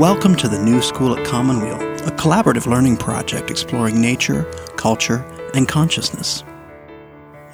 [0.00, 1.76] Welcome to the New School at Commonweal,
[2.06, 4.44] a collaborative learning project exploring nature,
[4.78, 5.22] culture,
[5.54, 6.42] and consciousness.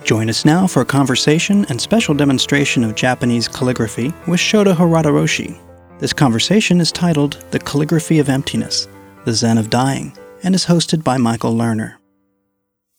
[0.04, 5.06] Join us now for a conversation and special demonstration of Japanese calligraphy with Shodo Harada
[5.06, 5.59] Roshi.
[5.98, 8.87] This conversation is titled The Calligraphy of Emptiness,
[9.24, 11.97] the Zen of Dying, and is hosted by Michael Lerner.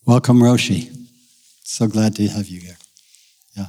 [0.06, 0.94] Welcome, Roshi.
[1.64, 2.78] So glad to have you here.
[3.56, 3.68] Yeah.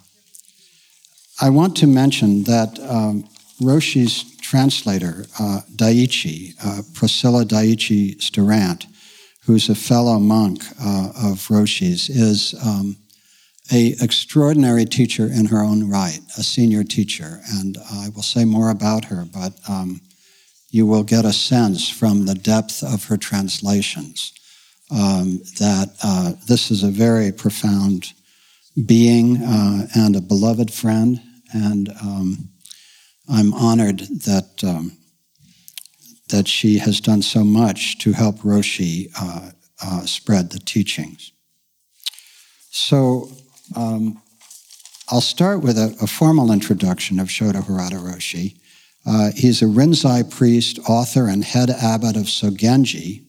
[1.41, 3.29] I want to mention that um,
[3.61, 8.87] Roshi's translator, uh, Daichi, uh, Priscilla Daichi Storandt,
[9.45, 12.97] who's a fellow monk uh, of Roshi's, is um,
[13.71, 17.41] a extraordinary teacher in her own right, a senior teacher.
[17.53, 20.01] And I will say more about her, but um,
[20.71, 24.33] you will get a sense from the depth of her translations
[24.91, 28.15] um, that uh, this is a very profound
[28.87, 31.21] being uh, and a beloved friend.
[31.53, 32.49] And um,
[33.29, 34.97] I'm honored that um,
[36.29, 39.51] that she has done so much to help Roshi uh,
[39.83, 41.33] uh, spread the teachings.
[42.71, 43.31] So
[43.75, 44.23] um,
[45.09, 48.59] I'll start with a, a, formal introduction of Shodo Harada Roshi.
[49.07, 53.25] Uh, he's a Rinzai priest, author, and head abbot of Sogenji,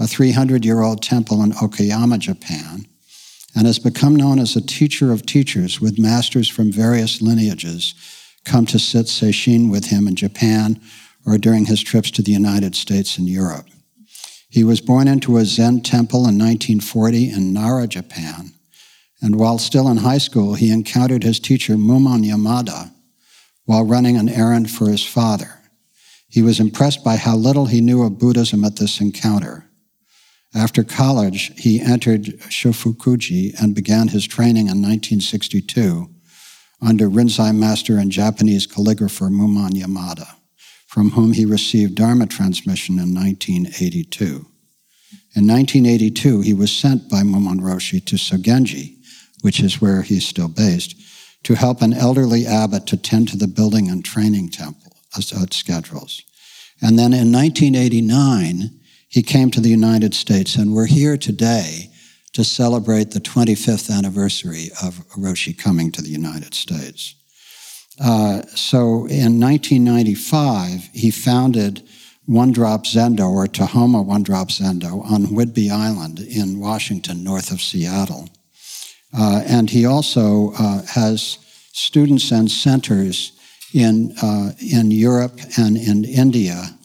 [0.00, 2.86] a 300 year old temple in Okayama, Japan,
[3.54, 7.94] and has become known as a teacher of teachers with masters from various lineages
[8.44, 10.80] come to sit sesshin with him in Japan
[11.24, 13.66] or during his trips to the United States and Europe.
[14.48, 18.52] He was born into a Zen temple in 1940 in Nara, Japan,
[19.22, 22.92] and while still in high school, he encountered his teacher Mumon Yamada
[23.64, 25.60] while running an errand for his father.
[26.28, 29.70] He was impressed by how little he knew of Buddhism at this encounter.
[30.54, 36.11] After college, he entered Shofukuji and began his training in 1962
[36.82, 40.26] under Rinzai master and Japanese calligrapher Mumon Yamada,
[40.86, 44.46] from whom he received Dharma transmission in 1982.
[45.34, 48.96] In 1982, he was sent by Mumon Roshi to Sogenji,
[49.42, 50.94] which is where he's still based,
[51.44, 56.22] to help an elderly abbot to tend to the building and training temple uh, schedules.
[56.80, 58.70] And then in 1989,
[59.08, 61.91] he came to the United States, and we're here today
[62.32, 67.14] to celebrate the 25th anniversary of Roshi coming to the United States.
[68.00, 71.82] Uh, so in 1995, he founded
[72.26, 77.60] One Drop Zendo, or Tahoma One Drop Zendo, on Whidbey Island in Washington, north of
[77.60, 78.28] Seattle.
[79.16, 81.38] Uh, and he also uh, has
[81.72, 83.32] students and centers
[83.74, 86.78] in, uh, in Europe and in India,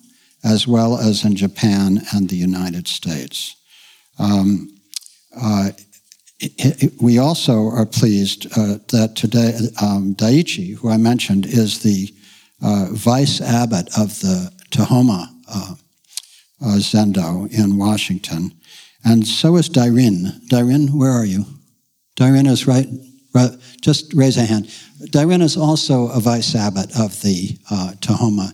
[0.44, 3.56] as well as in Japan and the United States.
[4.20, 4.77] Um,
[5.42, 5.72] uh,
[7.02, 12.14] we also are pleased uh, that today um, who I mentioned, is the
[12.62, 15.30] uh, vice abbot of the Tahoma
[16.62, 18.52] Zendo in Washington,
[19.04, 20.48] and so is Dairin.
[20.50, 21.46] Dairin, where are you?
[22.16, 22.88] Dairin is right.
[23.34, 24.66] right just raise a hand.
[25.12, 28.54] Dairin is also a vice abbot of the uh, Tahoma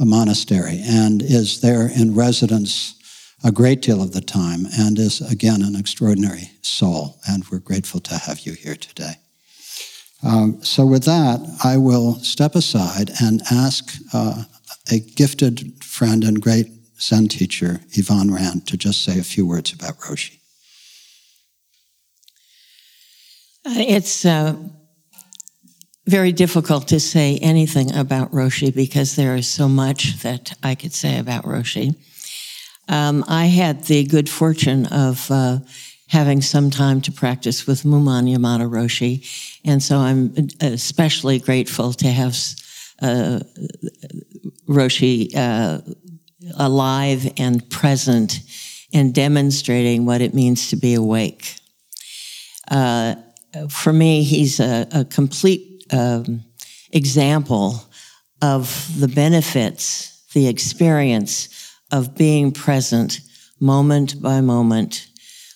[0.00, 2.96] Monastery and is there in residence
[3.44, 7.20] a great deal of the time and is, again, an extraordinary soul.
[7.28, 9.16] And we're grateful to have you here today.
[10.22, 14.44] Um, so, with that, I will step aside and ask uh,
[14.90, 16.68] a gifted friend and great
[16.98, 20.38] Zen teacher, Yvonne Rand, to just say a few words about Roshi.
[23.66, 24.56] Uh, it's uh,
[26.06, 30.94] very difficult to say anything about Roshi because there is so much that I could
[30.94, 31.96] say about Roshi.
[32.88, 35.58] Um, I had the good fortune of uh,
[36.08, 39.26] having some time to practice with Mumon Yamada Roshi,
[39.64, 42.36] and so I'm especially grateful to have
[43.00, 43.40] uh,
[44.68, 45.80] Roshi uh,
[46.58, 48.40] alive and present
[48.92, 51.56] and demonstrating what it means to be awake.
[52.70, 53.16] Uh,
[53.68, 56.42] for me, he's a, a complete um,
[56.92, 57.82] example
[58.40, 61.48] of the benefits, the experience
[61.94, 63.20] of being present
[63.60, 65.06] moment by moment,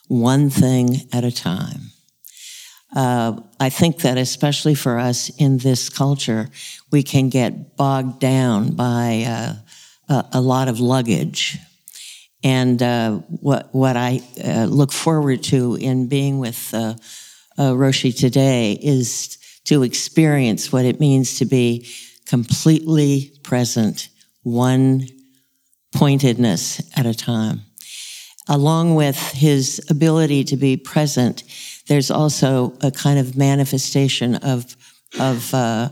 [0.06, 1.90] one thing at a time.
[2.94, 6.48] Uh, I think that especially for us in this culture,
[6.92, 9.54] we can get bogged down by uh,
[10.08, 11.58] a, a, lot of luggage.
[12.44, 16.94] And uh, what what I uh, look forward to in being with uh,
[17.58, 21.88] uh, Roshi today is to experience what it means to be
[22.26, 24.08] completely present,
[24.44, 25.04] one
[25.94, 27.62] pointedness at a time.
[28.48, 31.44] Along with his ability to be present,
[31.86, 34.76] there's also a kind of manifestation of,
[35.20, 35.90] of uh,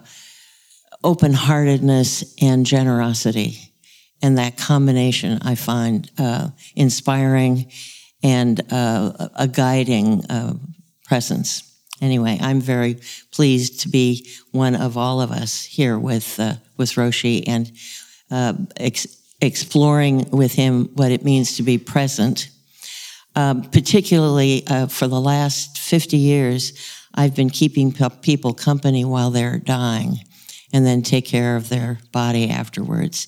[1.04, 3.58] open heartedness and generosity.
[4.22, 7.70] And that combination I find uh, inspiring
[8.22, 10.54] and uh, a guiding uh,
[11.04, 11.62] presence.
[12.00, 12.98] Anyway, I'm very
[13.32, 17.70] pleased to be one of all of us here with, uh, with Roshi and
[18.30, 19.06] uh, ex-
[19.40, 22.48] exploring with him what it means to be present.
[23.34, 26.72] Um, particularly uh, for the last 50 years,
[27.14, 30.18] I've been keeping people company while they're dying
[30.72, 33.26] and then take care of their body afterwards.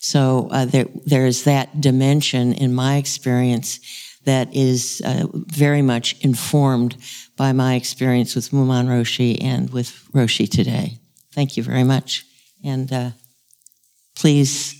[0.00, 3.80] So uh, there, there's that dimension in my experience
[4.24, 6.96] that is uh, very much informed
[7.36, 10.98] by my experience with Mumon Roshi and with Roshi today.
[11.32, 12.24] Thank you very much.
[12.64, 13.10] And uh,
[14.14, 14.79] please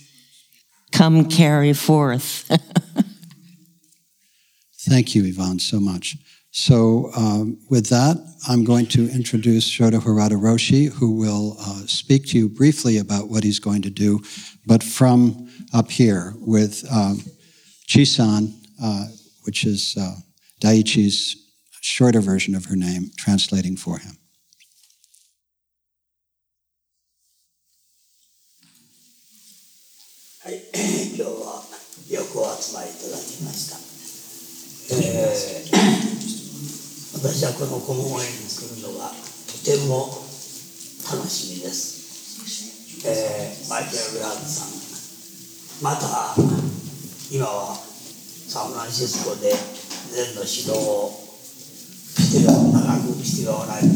[0.91, 2.45] come carry forth.
[4.81, 6.17] Thank you, Yvonne, so much.
[6.53, 8.17] So, um, with that,
[8.47, 13.29] I'm going to introduce Shodo Harada Roshi, who will uh, speak to you briefly about
[13.29, 14.19] what he's going to do,
[14.65, 17.21] but from up here with um,
[17.87, 18.53] Chisan,
[18.83, 19.05] uh,
[19.43, 20.15] which is uh,
[20.61, 21.37] Daiichi's
[21.81, 24.17] shorter version of her name, translating for him.
[30.43, 30.57] はい、
[31.13, 31.61] 今日は
[32.09, 33.77] よくお集まりいただきました。
[34.89, 35.77] えー、
[37.13, 39.13] 私はこの顧問園に来るのが
[39.45, 40.25] とても
[41.11, 44.69] 楽しみです、えー、マイケル・ラーズさん。
[45.81, 46.35] また
[47.29, 47.79] 今は
[48.49, 49.55] サンフランシスコで
[50.11, 51.21] 禅の指導を
[52.17, 53.89] して長くしておられる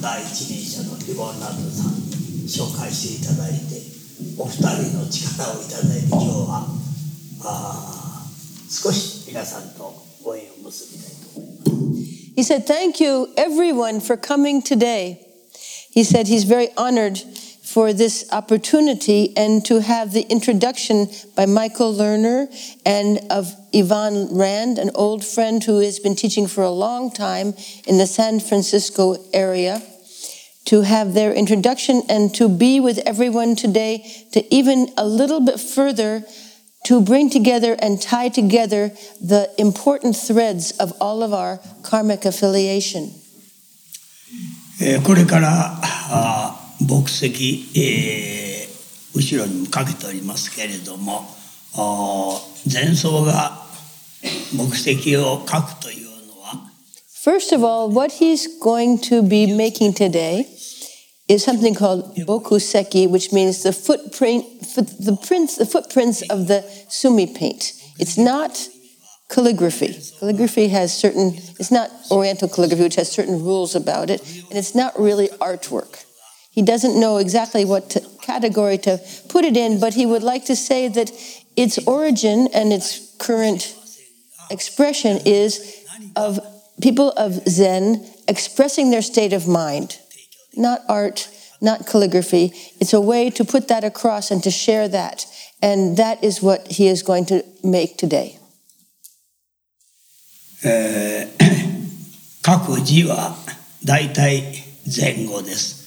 [0.00, 3.97] 第一人者のリボン・ナットさんに紹介していただいて
[4.37, 6.67] お二人の力をいただいて今日は
[7.43, 8.25] あ
[8.69, 10.03] 少し皆さんと
[12.35, 15.19] He said, Thank you, everyone, for coming today.
[15.91, 17.19] He said he's very honored
[17.63, 22.47] for this opportunity and to have the introduction by Michael Lerner
[22.85, 27.53] and of Yvonne Rand, an old friend who has been teaching for a long time
[27.85, 29.81] in the San Francisco area,
[30.67, 35.59] to have their introduction and to be with everyone today to even a little bit
[35.59, 36.23] further
[36.85, 38.89] to bring together and tie together
[39.21, 43.11] the important threads of all of our karmic affiliation.
[45.05, 45.79] これから
[46.81, 51.25] 牧石、えー、後ろにもかけておりますけれども
[52.71, 53.63] 前奏が
[54.53, 56.69] 牧石を書くというのは
[57.23, 60.47] First of all, what he's going to be making today
[61.28, 64.44] is something called bokuseki, which means the footprint,
[64.74, 67.74] the prints, the footprints of the sumi paint.
[67.98, 68.68] It's not
[69.28, 69.98] calligraphy.
[70.18, 71.34] Calligraphy has certain.
[71.60, 76.04] It's not Oriental calligraphy, which has certain rules about it, and it's not really artwork.
[76.50, 80.46] He doesn't know exactly what to, category to put it in, but he would like
[80.46, 81.12] to say that
[81.56, 83.76] its origin and its current
[84.50, 85.84] expression is
[86.16, 86.40] of
[86.80, 89.98] people of Zen expressing their state of mind
[90.55, 91.29] not art,
[91.61, 92.51] not calligraphy.
[92.79, 95.25] It's a way to put that across and to share that.
[95.61, 98.39] And that is what he is going to make today.
[100.65, 103.35] えー、 各字は
[103.83, 105.83] 大体前後です。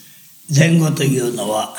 [0.55, 1.75] 前後というのは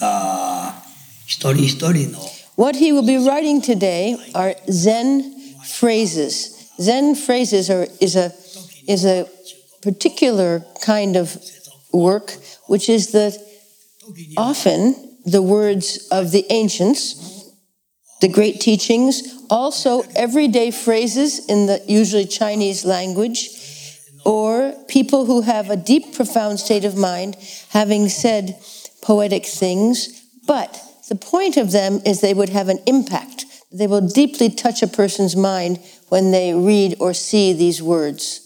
[0.00, 0.82] あ
[1.26, 2.18] 一人一人の
[2.56, 5.22] What he will be writing today are Zen
[5.64, 6.70] phrases.
[6.80, 8.32] Zen phrases are, is, a,
[8.86, 9.26] is a
[9.80, 11.38] particular kind of
[11.95, 12.37] work,
[12.67, 13.37] which is that
[14.37, 17.51] often the words of the ancients,
[18.21, 23.49] the great teachings, also everyday phrases in the usually Chinese language,
[24.25, 27.35] or people who have a deep, profound state of mind,
[27.69, 28.57] having said
[29.01, 33.45] poetic things, but the point of them is they would have an impact.
[33.71, 38.44] They will deeply touch a person's mind when they read or see these words.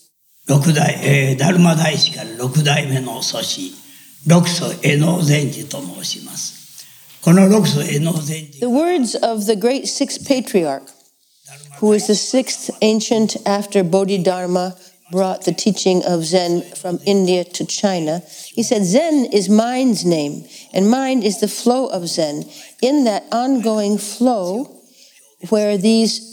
[0.49, 3.75] 六代、えー、ダルマ大師から六代目の祖師
[4.26, 6.87] 六祖絵能禅師と申します。
[7.23, 10.83] この六祖絵能禅師 The words of the great sixth patriarch,
[11.81, 14.76] who is the sixth ancient after Bodhidharma
[15.12, 18.21] brought the teaching of Zen from India to China.
[18.54, 22.45] He said, Zen is mind's name, and mind is the flow of Zen.
[22.83, 24.81] In that ongoing flow,
[25.50, 26.27] where these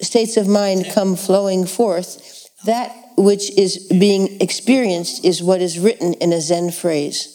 [0.00, 6.14] states of mind come flowing forth, that which is being experienced is what is written
[6.14, 7.32] in a Zen phrase.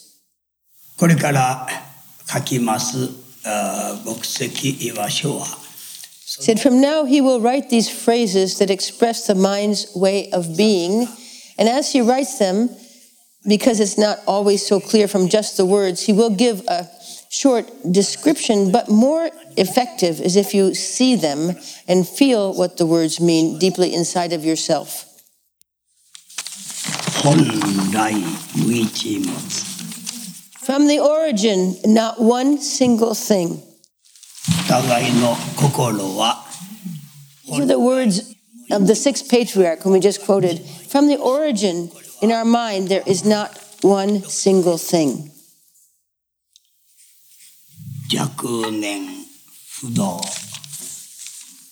[0.97, 1.67] これから
[2.27, 3.09] 書きます
[4.05, 5.47] 牧石岩書は
[6.39, 11.07] Said from now he will write these phrases that express the mind's way of being,
[11.57, 12.69] and as he writes them,
[13.45, 16.88] because it's not always so clear from just the words, he will give a
[17.29, 21.55] short description, but more effective is if you see them
[21.88, 25.05] and feel what the words mean deeply inside of yourself.
[27.23, 27.38] 本
[27.91, 28.13] 来
[28.55, 29.31] 無一物
[30.63, 33.59] From the origin, not one single thing.
[34.65, 36.45] お互いの心は
[37.47, 38.35] These are the words
[38.71, 40.59] of the sixth patriarch, whom we just quoted.
[40.89, 45.31] From the origin, in our mind, there is not one single thing.
[48.09, 49.01] 若年
[49.79, 50.21] 不動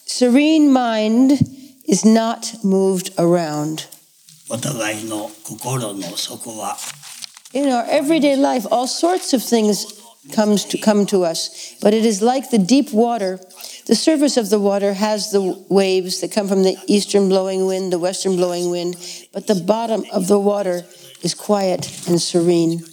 [0.06, 1.39] Serene mind
[1.88, 3.88] is not moved around.
[4.50, 6.78] お互いの心の底は
[7.54, 9.86] In our everyday life, all sorts of things
[10.34, 13.39] comes to come to us, but it is like the deep water.
[13.88, 17.92] The surface of the water has the waves that come from the eastern blowing wind,
[17.92, 18.98] the western blowing wind,
[19.34, 20.84] but the bottom of the water
[21.24, 22.84] is quiet and serene.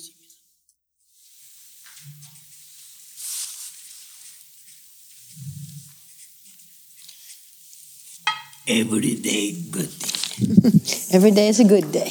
[8.72, 12.08] エブリデイグッディ Every day is a good day.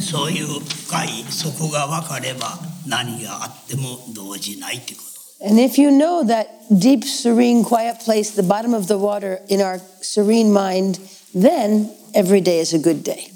[0.00, 5.00] そういう深い底が分かれば何があっても動じないってこ
[5.40, 9.60] と And if you know that deep, serene, quiet place, the bottom of the water in
[9.60, 11.00] our serene mind,
[11.34, 13.32] then every day is a good day.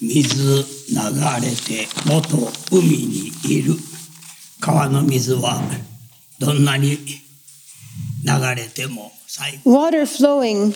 [0.00, 0.64] 水流
[1.42, 3.74] れて元海にいる
[4.59, 5.61] 川の水は
[6.39, 10.73] どんなに流れても最後 Water flowing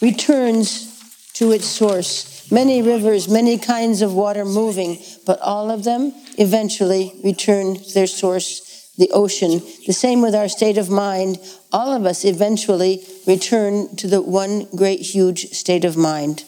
[0.00, 0.88] returns
[1.34, 2.50] to its source.
[2.50, 8.06] Many rivers, many kinds of water moving, but all of them eventually return to their
[8.06, 9.60] source, the ocean.
[9.86, 11.38] The same with our state of mind.
[11.72, 16.44] All of us eventually return to the one great, huge state of mind.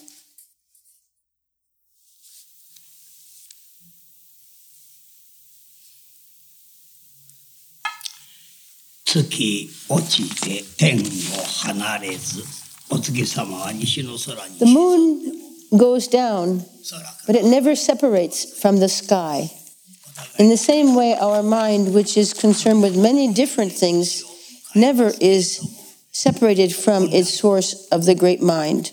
[9.14, 11.02] 月落ちて天を
[11.68, 12.44] 離れず
[12.90, 15.20] お月様は西の空に The moon
[15.72, 19.50] goes down, 空か but it never separates from the sky.
[20.38, 24.24] In the same way, our mind, which is concerned with many different things,
[24.74, 25.60] never is
[26.12, 28.92] separated from its source of the great mind.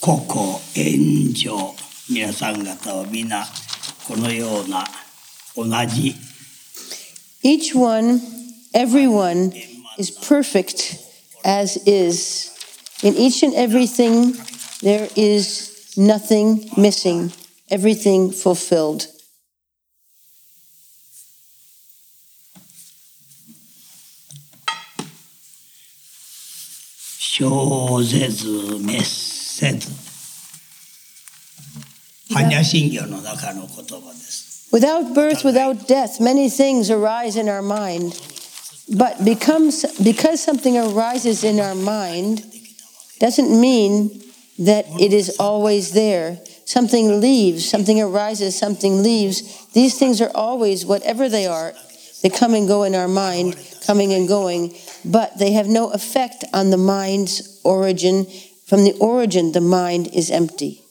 [0.00, 1.74] ここ炎上
[2.08, 3.44] 皆さん方は皆
[4.06, 4.84] このような
[5.56, 6.14] 同じ
[7.42, 8.20] Each one,
[8.74, 9.52] everyone,
[9.98, 10.98] is perfect
[11.44, 12.50] as is.
[13.02, 14.34] In each and everything,
[14.82, 17.32] there is nothing missing,
[17.70, 19.06] everything fulfilled.
[27.38, 29.88] 生ぜず滅 せず
[32.30, 38.12] 般若心経の中の言葉です Without birth, without death, many things arise in our mind.
[38.88, 42.44] But becomes, because something arises in our mind
[43.20, 44.10] doesn't mean
[44.58, 46.40] that it is always there.
[46.64, 49.66] Something leaves, something arises, something leaves.
[49.72, 51.72] These things are always, whatever they are,
[52.22, 53.56] they come and go in our mind,
[53.86, 58.26] coming and going, but they have no effect on the mind's origin.
[58.70, 60.82] From the origin, the mind is empty.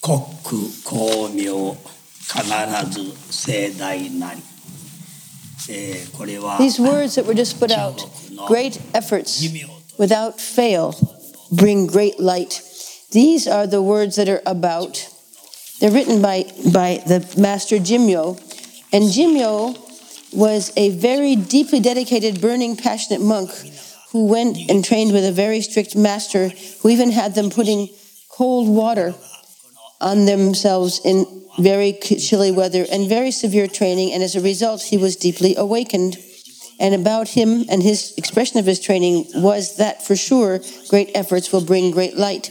[0.00, 0.18] 国
[0.82, 1.76] 公明
[2.26, 2.42] 必
[2.90, 4.53] ず盛大なり、えーこれは
[5.67, 8.05] these words that were just put out,
[8.47, 9.47] great efforts
[9.97, 10.93] without fail
[11.51, 12.61] bring great light.
[13.11, 15.07] These are the words that are about.
[15.79, 18.37] They're written by, by the master Jimyo.
[18.91, 19.75] And Jimyo
[20.33, 23.51] was a very deeply dedicated, burning, passionate monk
[24.11, 26.49] who went and trained with a very strict master
[26.81, 27.89] who even had them putting
[28.29, 29.13] cold water
[30.01, 31.25] on themselves in
[31.57, 34.11] very chilly weather and very severe training.
[34.11, 36.17] And as a result, he was deeply awakened.
[36.77, 40.59] And about him and his expression of his training was that for sure
[40.89, 42.49] great efforts will bring great light.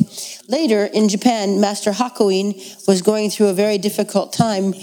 [0.49, 2.55] Later in Japan, Master Hakuin
[2.89, 4.75] was going through a very difficult time.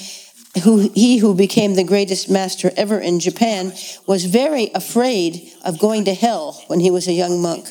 [0.63, 3.73] Who, he who became the greatest master ever in Japan
[4.05, 7.69] was very afraid of going to hell when he was a young monk.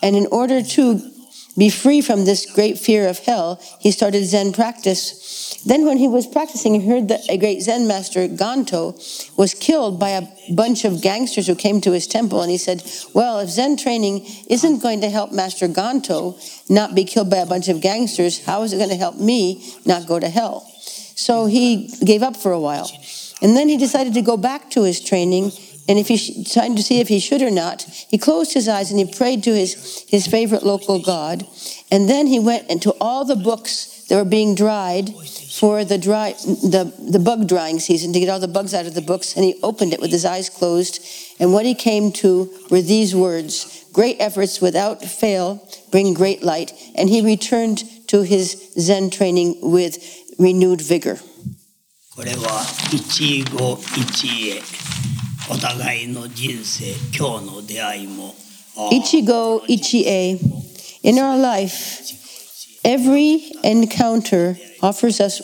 [0.00, 1.09] And in order to
[1.58, 5.60] be free from this great fear of hell, he started Zen practice.
[5.66, 8.94] Then, when he was practicing, he heard that a great Zen master, Ganto,
[9.36, 10.22] was killed by a
[10.54, 12.40] bunch of gangsters who came to his temple.
[12.40, 12.82] And he said,
[13.14, 16.38] Well, if Zen training isn't going to help Master Ganto
[16.70, 19.64] not be killed by a bunch of gangsters, how is it going to help me
[19.84, 20.66] not go to hell?
[21.16, 22.90] So he gave up for a while.
[23.42, 25.52] And then he decided to go back to his training
[25.89, 28.89] and if he trying to see if he should or not, he closed his eyes
[28.89, 31.45] and he prayed to his, his favorite local god.
[31.91, 35.09] And then he went into all the books that were being dried
[35.51, 38.93] for the dry the, the bug drying season to get all the bugs out of
[38.93, 40.99] the books, and he opened it with his eyes closed.
[41.39, 46.73] And what he came to were these words Great efforts without fail bring great light.
[46.95, 49.97] And he returned to his Zen training with
[50.37, 51.19] renewed vigor.
[52.15, 55.18] これは一期一会
[55.49, 58.35] お互いの人生今日の出会いも
[58.75, 60.37] Ichigo Ichie.
[61.03, 62.01] In our life,
[62.83, 65.41] every encounter offers us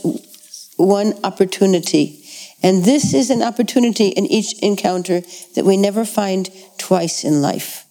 [0.78, 2.26] one opportunity.
[2.64, 5.22] And this is an opportunity in each encounter
[5.56, 7.85] that we never find twice in life.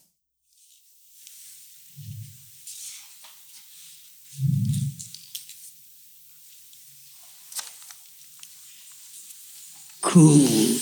[10.05, 10.23] 空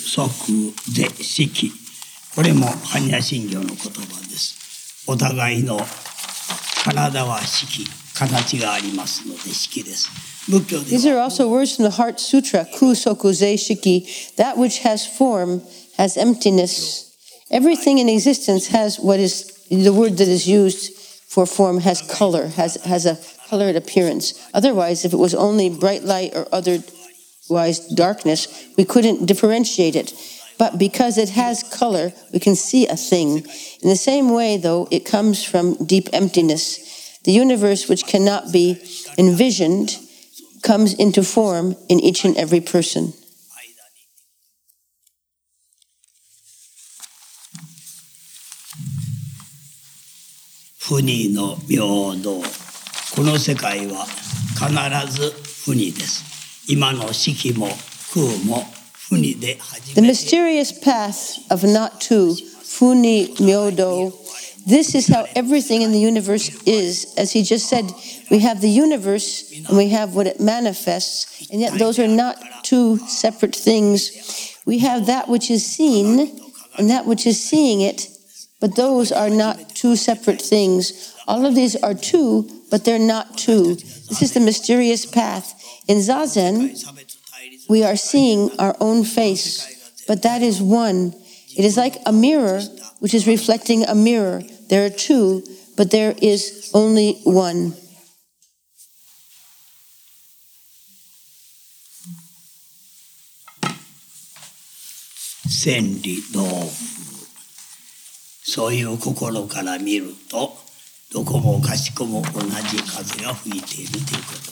[0.04, 1.72] 即是式
[2.34, 5.80] これも般若心経の言葉ですお互いの
[6.84, 10.08] 体は式形がありますので式です
[10.48, 14.34] 仏教で These are also words from the Heart Sutra, Kusoku Zei Shiki.
[14.36, 15.62] That which has form
[15.98, 17.14] has emptiness.
[17.50, 20.94] Everything in existence has what is the word that is used
[21.28, 23.18] for form has color, has, has a
[23.48, 24.48] colored appearance.
[24.54, 26.46] Otherwise, if it was only bright light or
[27.48, 30.12] otherwise darkness, we couldn't differentiate it.
[30.58, 33.46] But because it has color, we can see a thing.
[33.82, 37.18] In the same way, though, it comes from deep emptiness.
[37.24, 38.82] The universe, which cannot be
[39.16, 39.96] envisioned,
[40.62, 43.12] comes into form in each and every person.
[50.88, 51.84] 不二の平
[52.22, 52.42] 等
[53.14, 54.06] この世界は
[54.56, 55.30] 必ず
[55.66, 56.31] 不二です
[59.95, 64.13] the mysterious path of Natu, Funi Myodo.
[64.65, 67.13] This is how everything in the universe is.
[67.17, 67.91] As he just said,
[68.31, 72.37] we have the universe and we have what it manifests, and yet those are not
[72.63, 74.57] two separate things.
[74.65, 76.39] We have that which is seen
[76.77, 78.07] and that which is seeing it,
[78.61, 81.13] but those are not two separate things.
[81.27, 83.75] All of these are two, but they're not two.
[83.75, 85.59] This is the mysterious path.
[85.86, 86.74] In Zazen,
[87.68, 91.14] we are seeing our own face, but that is one.
[91.56, 92.60] It is like a mirror
[93.00, 94.42] which is reflecting a mirror.
[94.68, 95.42] There are two,
[95.76, 97.74] but there is only one.
[105.48, 106.98] 千里同風
[108.42, 110.56] そういう心から見ると
[111.12, 114.51] どこもかしこも同じ風が吹いているということで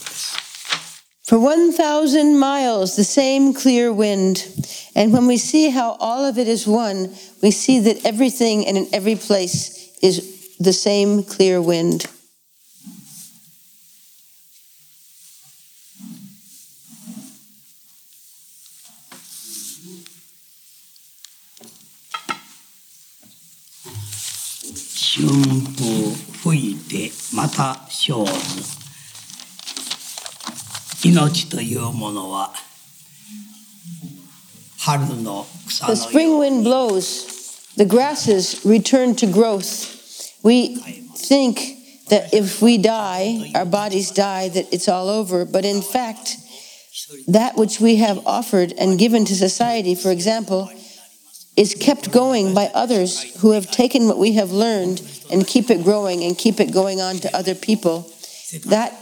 [1.31, 4.47] For 1,000 miles, the same clear wind.
[4.95, 7.13] And when we see how all of it is one,
[7.43, 12.07] we see that everything and in every place is the same clear wind.
[25.17, 25.27] 春
[25.75, 28.80] 風吹いてまた生ず
[31.03, 32.53] 命というものは
[34.79, 39.95] 春の草 The のよ spring う wind blows, the grasses return to growth.
[40.43, 40.77] We
[41.15, 41.77] think
[42.09, 45.45] that if we die, our bodies die, that it's all over.
[45.45, 46.37] But in fact,
[47.27, 50.69] that which we have offered and given to society, for example,
[51.55, 55.83] is kept going by others who have taken what we have learned and keep it
[55.83, 58.09] growing and keep it going on to other people.
[58.67, 58.93] That,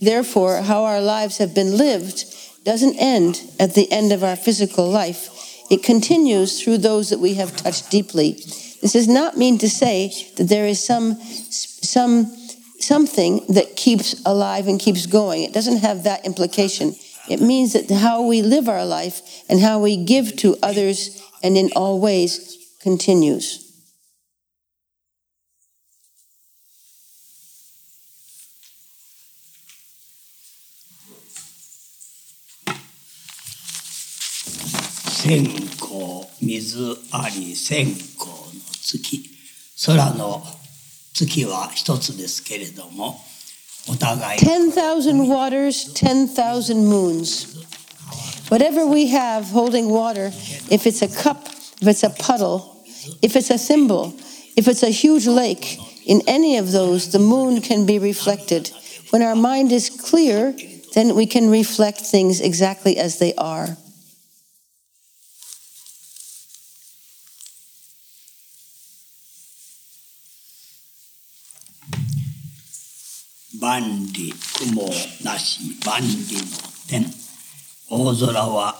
[0.00, 2.24] therefore, how our lives have been lived
[2.64, 5.28] doesn't end at the end of our physical life.
[5.70, 8.32] It continues through those that we have touched deeply.
[8.82, 12.36] This does not mean to say that there is some some
[12.78, 15.42] something that keeps alive and keeps going.
[15.42, 16.94] It doesn't have that implication.
[17.28, 21.56] It means that how we live our life and how we give to others and
[21.56, 23.69] in all ways continues.
[35.29, 38.35] 線香水あり線香の
[38.81, 39.29] 月
[39.85, 40.43] 空の
[41.13, 43.19] 月は一つですけれども
[43.87, 47.55] お互い10,000 waters, 10,000 moons.
[48.49, 50.31] Whatever we have holding water,
[50.69, 51.47] if it's a cup,
[51.81, 52.83] if it's a puddle,
[53.21, 54.13] if it's a thimble,
[54.55, 58.71] if it's a huge lake, in any of those, the moon can be reflected.
[59.11, 60.55] When our mind is clear,
[60.93, 63.77] then we can reflect things exactly as they are.
[73.61, 73.81] 万
[74.13, 74.89] 里雲
[75.23, 76.41] なし万里の
[76.87, 77.05] 天
[77.89, 78.75] 大空は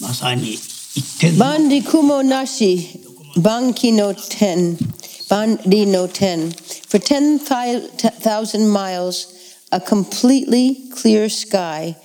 [0.00, 3.00] まさに一点の Bandi kumo nashi,
[3.36, 4.76] banki no ten,
[5.28, 6.50] bandi no ten.
[6.88, 11.96] For 10,000 miles, a completely clear sky.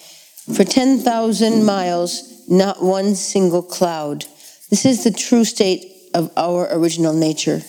[0.54, 4.26] For 10,000 miles, not one single cloud.
[4.70, 7.62] This is the true state of our original nature.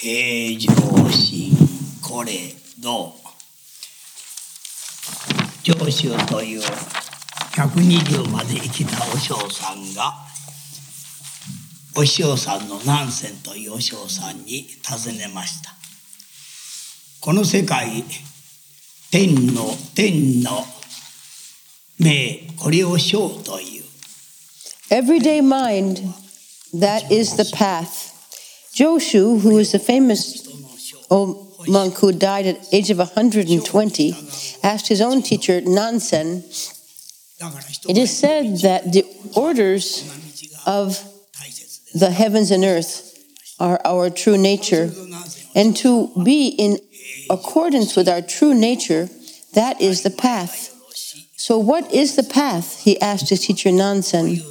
[0.00, 1.52] 平常心
[2.00, 2.30] これ
[2.83, 3.11] どう
[5.63, 6.61] 上州という
[7.55, 10.13] 120まで生きたお嬢さんが
[11.95, 15.75] お師匠さんの南泉というお師匠さんに尋ねました。
[17.21, 18.03] この世界
[19.11, 20.65] 天の天の
[21.99, 23.83] 命これを章という。
[24.89, 26.01] Everyday mind,
[26.73, 28.11] that is the path.
[28.75, 30.43] Joshu, who is the famous
[31.09, 34.15] old monk who died at age of 120
[34.63, 36.43] asked his own teacher, Nansen,
[37.89, 40.03] it is said that the orders
[40.65, 41.03] of
[41.93, 43.13] the heavens and earth
[43.59, 44.91] are our true nature.
[45.55, 46.79] And to be in
[47.29, 49.09] accordance with our true nature,
[49.53, 50.69] that is the path.
[51.35, 52.81] So, what is the path?
[52.83, 54.41] He asked his teacher Nansen.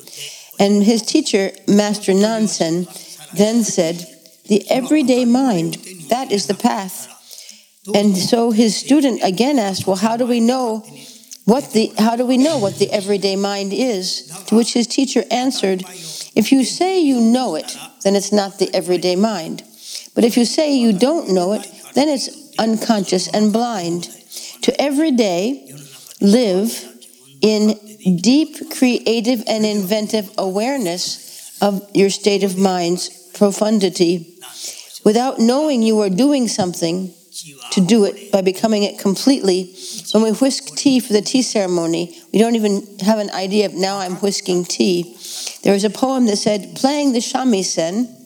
[0.59, 2.87] And his teacher, Master Nansen,
[3.35, 4.07] then said,
[4.47, 5.79] The everyday mind
[6.13, 7.09] that is the path.
[7.95, 10.85] And so his student again asked, Well, how do we know
[11.45, 14.31] what the how do we know what the everyday mind is?
[14.47, 15.83] To which his teacher answered,
[16.37, 19.65] If you say you know it, then it's not the everyday mind.
[20.15, 24.05] But if you say you don't know it, then it's unconscious and blind.
[24.63, 25.75] To every day
[26.21, 26.71] live
[27.41, 27.81] in
[28.21, 34.32] deep creative and inventive awareness of your state of mind's profundity.
[35.05, 37.13] Without knowing you are doing something,
[37.71, 39.75] to do it by becoming it completely.
[40.13, 43.75] When we whisk tea for the tea ceremony, we don't even have an idea of
[43.75, 45.17] now I'm whisking tea.
[45.63, 48.19] There was a poem that said, playing the shamisen,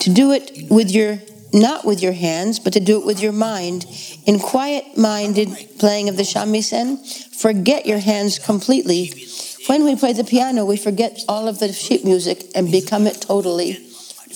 [0.00, 1.18] to do it with your
[1.52, 3.84] not with your hands, but to do it with your mind.
[4.24, 5.48] In quiet-minded
[5.80, 9.12] playing of the shamisen, forget your hands completely.
[9.66, 13.20] When we play the piano, we forget all of the sheet music and become it
[13.20, 13.84] totally.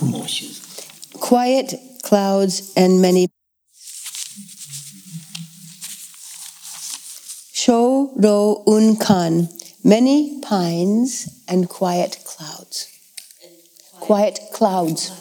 [0.00, 0.66] 雲静か
[1.18, 3.28] Quiet clouds and many.
[7.52, 9.48] Shodo Unkan,
[9.82, 12.88] many pines and quiet clouds.
[13.98, 15.12] Quiet clouds.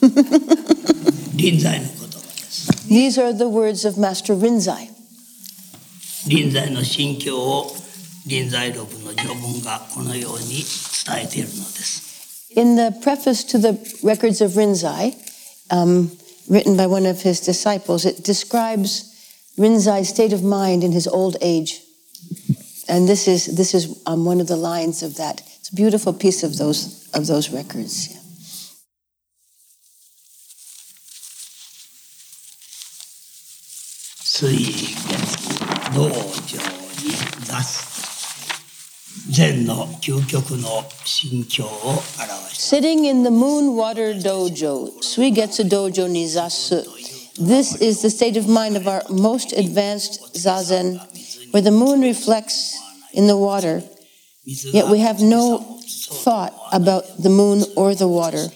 [1.35, 2.19] 臨在の言葉で
[2.51, 2.69] す。
[2.87, 4.89] These are the words of Master Rinzai.
[6.27, 7.75] 臨在の心境を
[8.27, 10.63] 臨在録の序文がこのように
[11.05, 12.04] 伝えているのです。
[12.56, 15.14] in the preface to the Records of Rinzai,
[15.70, 16.10] um,
[16.48, 19.12] written by one of his disciples, it describes
[19.58, 21.82] Rinzai's state of mind in his old age.
[22.88, 25.42] And this is, this is um, one of the lines of that.
[25.58, 28.08] It's a beautiful piece of those, of those records.
[36.54, 36.75] Yeah.
[39.29, 42.03] 禅の究極の心境を表
[42.55, 46.83] した Sitting in the moon water dojo, Suigetsu dojo ni zasu.
[47.37, 50.99] This is the state of mind of our most advanced zazen,
[51.51, 52.77] where the moon reflects
[53.13, 53.81] in the water,
[54.45, 55.79] 水 yet が we have no
[56.23, 58.49] thought about the moon or the water.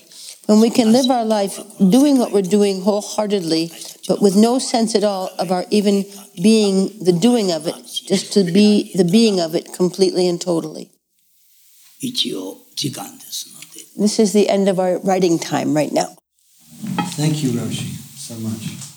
[0.47, 3.71] When we can live our life doing what we're doing wholeheartedly,
[4.07, 6.05] but with no sense at all of our even
[6.41, 10.90] being the doing of it, just to be the being of it completely and totally.
[13.96, 16.16] This is the end of our writing time right now.
[17.16, 18.90] Thank you, Roshi, so much.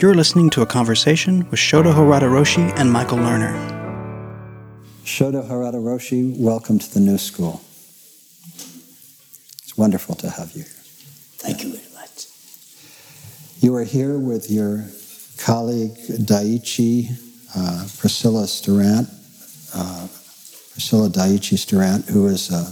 [0.00, 3.52] You're listening to a conversation with Shodo Harada Roshi and Michael Lerner.
[5.04, 7.60] Shodo Harada Roshi, welcome to the new school.
[9.64, 10.72] It's wonderful to have you here.
[11.38, 12.26] Thank you very much.
[13.60, 14.84] You are here with your
[15.38, 17.10] colleague Daiichi,
[17.56, 19.08] uh, Priscilla Storandt,
[19.74, 20.06] uh,
[20.72, 22.66] Priscilla Daiichi Storandt, who is a,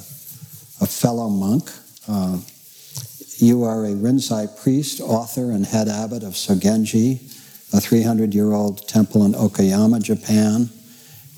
[0.83, 1.71] a fellow monk.
[2.09, 2.39] Uh,
[3.39, 7.21] you are a Rinzai priest, author, and head abbot of Sogenji,
[7.75, 10.71] a 300 year old temple in Okayama, Japan.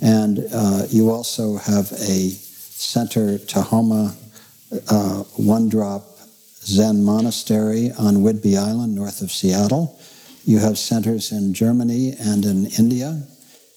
[0.00, 4.14] And uh, you also have a center, Tahoma
[4.88, 6.02] uh, One Drop
[6.60, 9.98] Zen Monastery on Whidbey Island, north of Seattle.
[10.48, 13.20] You have centers in Germany and in India,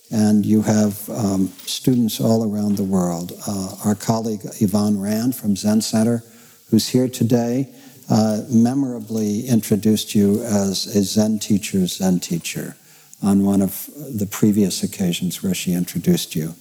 [0.10, 3.34] and you have um, students all around the world.
[3.46, 6.24] Uh, our colleague Yvonne Rand from Zen Center,
[6.70, 7.68] who's here today,
[8.10, 12.78] uh, memorably introduced you as a Zen teacher, Zen teacher,
[13.22, 16.56] on one of the previous occasions where she introduced you.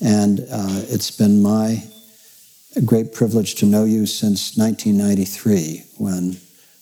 [0.00, 1.84] And uh, it's been my
[2.86, 6.38] great privilege to know you since 1993 when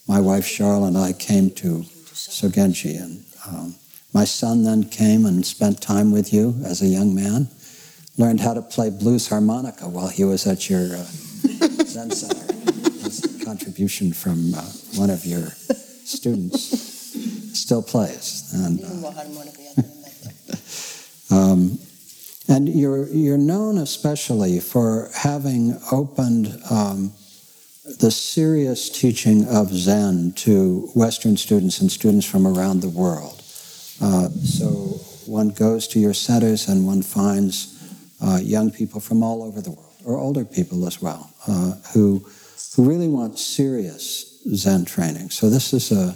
[0.06, 3.00] my wife Charlotte and I came to Sogenji.
[3.00, 3.74] And um,
[4.12, 7.48] my son then came and spent time with you as a young man,
[8.18, 11.04] learned how to play blues harmonica while he was at your uh,
[11.84, 12.52] Zen Center.
[13.04, 14.62] His contribution from uh,
[14.96, 15.48] one of your
[16.04, 16.92] students
[17.58, 18.52] still plays.
[18.54, 19.12] And, uh,
[21.34, 21.78] um,
[22.48, 27.12] and you're, you're known especially for having opened um,
[27.84, 33.42] the serious teaching of Zen to Western students and students from around the world.
[34.00, 34.68] Uh, so
[35.26, 37.78] one goes to your centers and one finds
[38.20, 42.24] uh, young people from all over the world, or older people as well, uh, who,
[42.76, 45.30] who really want serious Zen training.
[45.30, 46.14] So this is a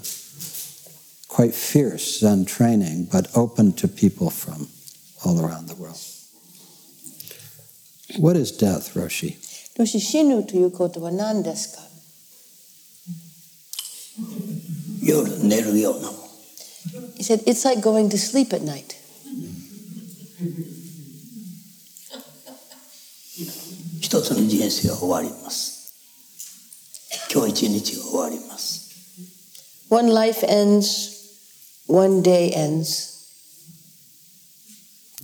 [1.29, 4.69] quite fierce Zen training, but open to people from
[5.25, 5.99] all around the world.
[8.19, 9.43] What is death, Roshi?
[9.79, 11.83] ロシ死ぬということは何ですか
[15.03, 16.27] 夜寝るようなもん
[17.17, 18.95] He said, It's like going to sleep at night.
[24.01, 25.93] 一つの人生は終わります
[27.33, 28.87] 今日一日が終わります
[29.91, 31.13] One life ends,
[31.87, 33.15] one day ends.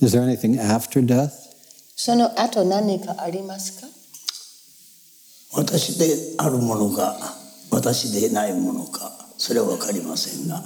[0.00, 1.32] Is there anything after death?
[1.96, 3.91] その後何かありますか
[5.53, 7.15] 私であるものか
[7.71, 10.63] 私でないものかそれは分かりませんが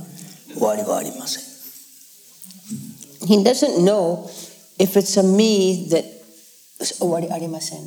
[0.54, 1.44] 終わりはありません
[3.28, 4.30] He doesn't know
[4.80, 6.04] if it's a me that
[7.00, 7.80] 終わりありません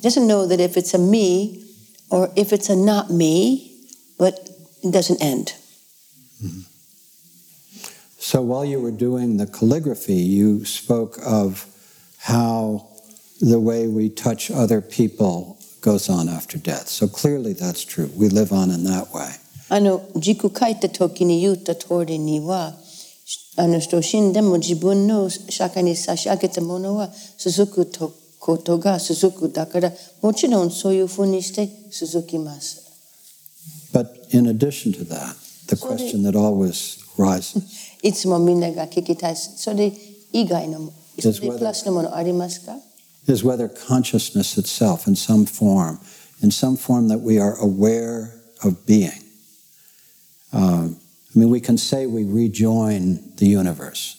[0.00, 1.64] He doesn't know that if it's a me
[2.10, 3.72] or if it's a not me,
[4.18, 4.48] but
[4.82, 5.54] it doesn't end.
[8.18, 11.66] So while you were doing the calligraphy, you spoke of
[12.18, 12.88] how
[13.40, 15.51] the way we touch other people
[15.82, 16.88] goes on after death.
[16.88, 18.10] So clearly that's true.
[18.16, 19.28] We live on in that way.
[19.70, 22.74] あの軸書いた時に言った通りには
[23.56, 32.86] あの人死んでも自分の社会に差し上げたものは続くとことが続くだからもちろんそういうふうにして続きます
[33.92, 35.34] But in addition to that,
[35.66, 37.60] the So the- question that always rises
[38.02, 39.92] いつもみんなが聞きたいそれ
[40.32, 42.74] 以外のそ Is れ whether- プラスのものありますか
[43.26, 46.00] is whether consciousness itself, in some form,
[46.42, 49.22] in some form that we are aware of being.
[50.52, 50.98] Um,
[51.34, 54.16] I mean, we can say we rejoin the universe,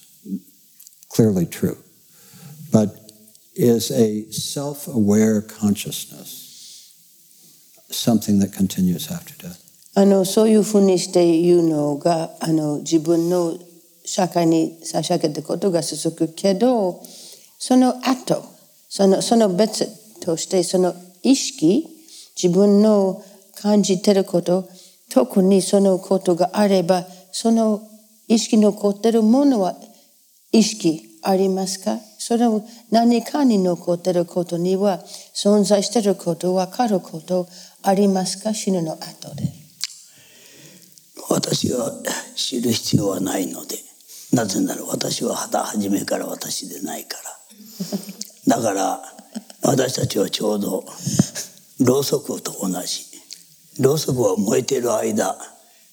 [1.09, 1.77] clearly true.
[2.71, 3.11] But
[3.55, 6.93] is a self aware consciousness
[7.89, 9.65] something that continues after death?
[9.95, 13.57] あのそういうふうにして言うのがあの自分の
[14.05, 17.01] 社会に差し上げたことが続くけど
[17.57, 18.52] その後
[18.94, 21.84] そのその別としてその意識
[22.40, 23.24] 自分の
[23.60, 24.68] 感じてること
[25.10, 27.82] 特にそのことがあればその
[28.28, 29.74] 意識の残ってるものは
[30.52, 31.98] 意識ありますか？
[32.18, 35.00] それを何かに残ってることには
[35.34, 37.48] 存在してること分かること
[37.82, 38.54] ありますか？
[38.54, 39.42] 死ぬの後で。
[41.30, 41.92] 私が
[42.36, 43.76] 知る必要はないので
[44.32, 47.24] なぜなら私は初めから私でないから
[48.46, 49.00] だから
[49.62, 50.84] 私たちはちょうど
[51.80, 53.04] ろうそくと同じ。
[53.80, 55.36] ろうそくは燃えている間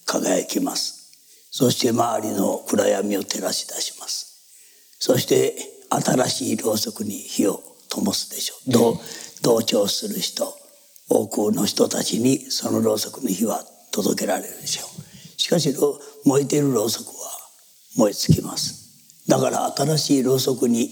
[0.06, 1.50] 輝きます。
[1.52, 4.98] そして周りの暗闇を照らし出します。
[5.00, 5.56] そして
[5.90, 8.72] 新しいろうそくに火を灯すでしょう。
[8.72, 9.02] 同
[9.42, 10.46] 同調する人
[11.10, 15.40] 多くの人たちにそのろうそくの火は届けられるでしょう。
[15.40, 15.76] しかし
[16.26, 17.14] 燃えているろうそくは
[17.98, 19.26] 燃え尽きます。
[19.28, 20.90] だから新しいろうそくに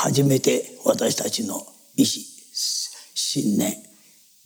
[0.00, 1.60] 初めて私たちの
[1.96, 2.20] 意志
[3.16, 3.74] 信念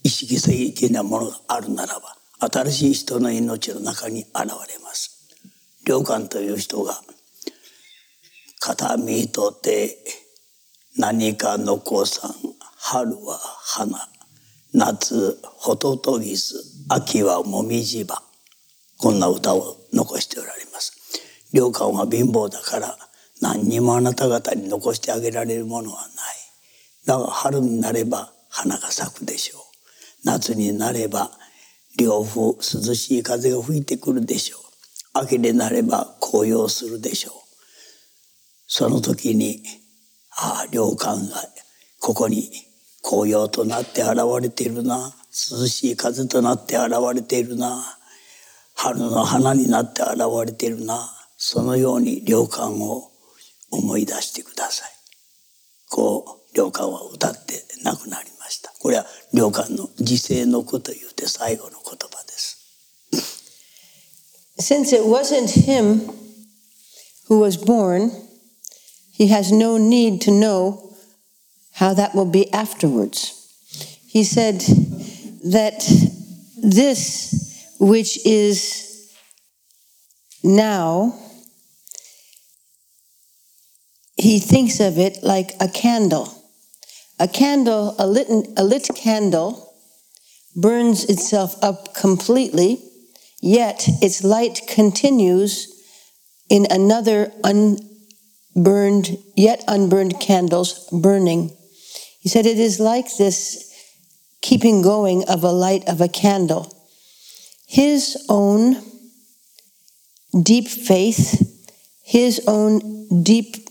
[0.03, 2.17] 意識的なものがあるならば
[2.51, 4.49] 新しい人の命の中に現れ
[4.83, 5.29] ます。
[5.85, 6.99] 良寛という人が
[8.61, 9.95] 片身とて
[10.97, 12.31] 何か残さん
[12.77, 14.09] 春は花
[14.73, 16.55] 夏ホトトギス
[16.89, 18.23] 秋はもみじ葉。
[18.97, 20.97] こんな歌を残しておられます。
[21.51, 22.97] 良寛は貧乏だから
[23.43, 26.09] 何にもあなた方に残してあげられるものはない。
[27.05, 29.61] だが春になれば花が咲くでしょう。
[30.23, 31.29] 夏になれば
[31.99, 34.61] 涼風涼しい風が吹いてくるでしょう。
[35.11, 37.33] 秋になれば紅葉するでしょう。
[38.65, 39.61] その時に
[40.37, 41.35] ああ良寛が
[41.99, 42.49] ここに
[43.01, 45.13] 紅葉となって現れているな。
[45.51, 47.83] 涼しい風となって現れているな。
[48.73, 51.09] 春の花になって現れているな。
[51.35, 53.12] そのように良寛を
[53.73, 54.89] 思い出してください
[55.89, 62.63] こう良寛は歌って亡くなりましたこれは良寛の時世の句というて最後の言葉です
[64.59, 66.09] Since it wasn't him
[67.27, 68.11] who was born,
[69.11, 70.95] he has no need to know
[71.73, 73.39] how that will be afterwards.
[74.07, 74.61] He said
[75.43, 75.79] that
[76.61, 79.11] this, which is
[80.43, 81.15] now,
[84.23, 86.33] he thinks of it like a candle.
[87.19, 89.75] A candle, a lit, a lit candle,
[90.55, 92.81] burns itself up completely,
[93.41, 95.67] yet its light continues
[96.49, 101.51] in another unburned, yet unburned candles burning.
[102.21, 103.69] He said it is like this
[104.41, 106.71] keeping going of a light of a candle.
[107.67, 108.77] His own
[110.41, 111.27] deep faith,
[112.05, 113.62] his own deep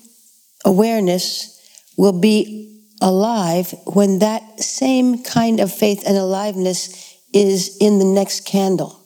[0.65, 1.61] awareness
[1.97, 8.47] will be alive when that same kind of faith and aliveness is in the next
[8.47, 8.99] candle.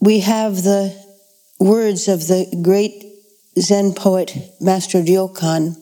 [0.00, 0.96] We have the
[1.58, 3.04] words of the great
[3.58, 5.76] Zen poet, Master Ryokan,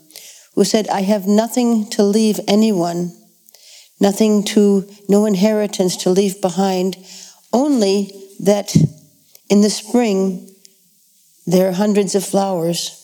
[0.54, 3.12] who said, I have nothing to leave anyone,
[4.00, 6.96] nothing to, no inheritance to leave behind,
[7.52, 8.74] only that
[9.48, 10.48] in the spring
[11.46, 12.97] there are hundreds of flowers,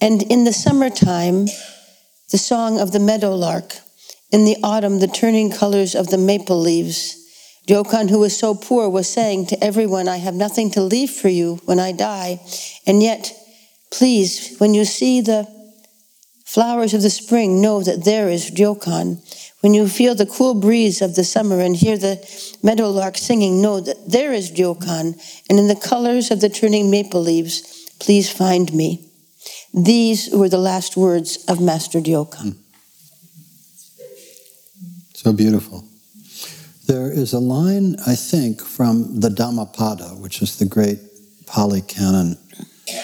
[0.00, 1.46] and in the summertime,
[2.30, 3.74] the song of the meadowlark,
[4.30, 7.16] in the autumn, the turning colors of the maple leaves.
[7.66, 11.28] Ryokan, who was so poor, was saying to everyone, I have nothing to leave for
[11.28, 12.40] you when I die.
[12.86, 13.32] And yet,
[13.90, 15.46] please, when you see the
[16.46, 19.20] flowers of the spring, know that there is Ryokan.
[19.60, 22.18] When you feel the cool breeze of the summer and hear the
[22.62, 25.20] meadowlark singing, know that there is Ryokan.
[25.50, 29.09] And in the colors of the turning maple leaves, please find me.
[29.72, 32.56] These were the last words of Master Ryokan.
[35.14, 35.84] So beautiful.
[36.86, 40.98] There is a line, I think, from the Dhammapada, which is the great
[41.46, 42.36] Pali Canon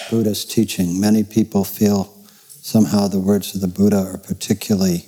[0.09, 0.99] Buddhist teaching.
[0.99, 2.13] Many people feel
[2.61, 5.05] somehow the words of the Buddha are particularly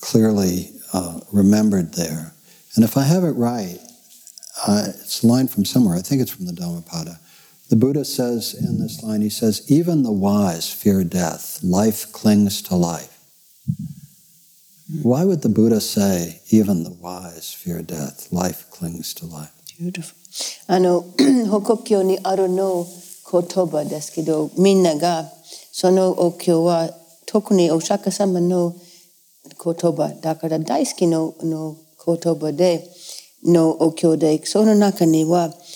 [0.00, 2.32] clearly uh, remembered there.
[2.74, 3.78] And if I have it right,
[4.66, 7.18] uh, it's a line from somewhere, I think it's from the Dhammapada.
[7.69, 12.61] The Buddha says in this line, he says, Even the wise fear death, life clings
[12.63, 13.09] to life.
[15.01, 19.51] Why would the Buddha say, even the wise fear death, life clings to life?
[19.79, 20.15] Beautiful.
[20.67, 21.05] あの、
[21.49, 22.85] 法国教にあるの
[23.31, 25.25] 言葉ですけど、みんなが
[25.71, 26.89] そのお経は
[27.25, 28.75] 特にお釈迦様の
[29.43, 32.87] 言葉だから大好きのの言葉で
[33.43, 35.51] のお経でその中には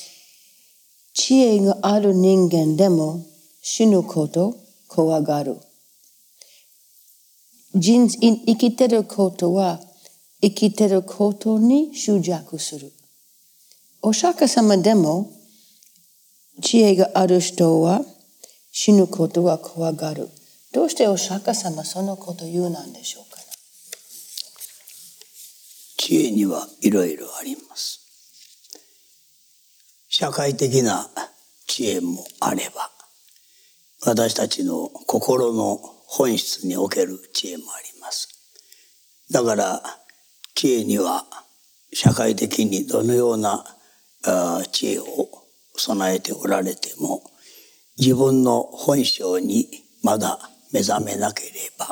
[1.14, 3.24] 知恵がある人間でも
[3.60, 4.54] 死ぬこと
[4.88, 5.56] 怖がる
[7.74, 9.80] 人生きてることは
[10.42, 12.92] 生きてることに執着する
[14.02, 15.30] お釈迦様でも
[16.60, 18.00] 知恵がある人は
[18.72, 20.28] 死ぬことは怖がる。
[20.72, 23.38] どうしてお釈迦様そのこと言うなんでしょうか？
[25.98, 28.01] 知恵にはいろいろあります。
[30.14, 31.08] 社会的な
[31.66, 32.90] 知恵もあれば、
[34.04, 38.28] 私たちの心の本質における知恵もあります。
[39.30, 39.82] だから
[40.54, 41.24] 知恵には
[41.94, 43.64] 社会的にどのような
[44.70, 45.06] 知恵を
[45.78, 47.22] 備えておられても
[47.98, 49.66] 自分の本性に
[50.02, 50.38] まだ
[50.74, 51.86] 目覚めなければ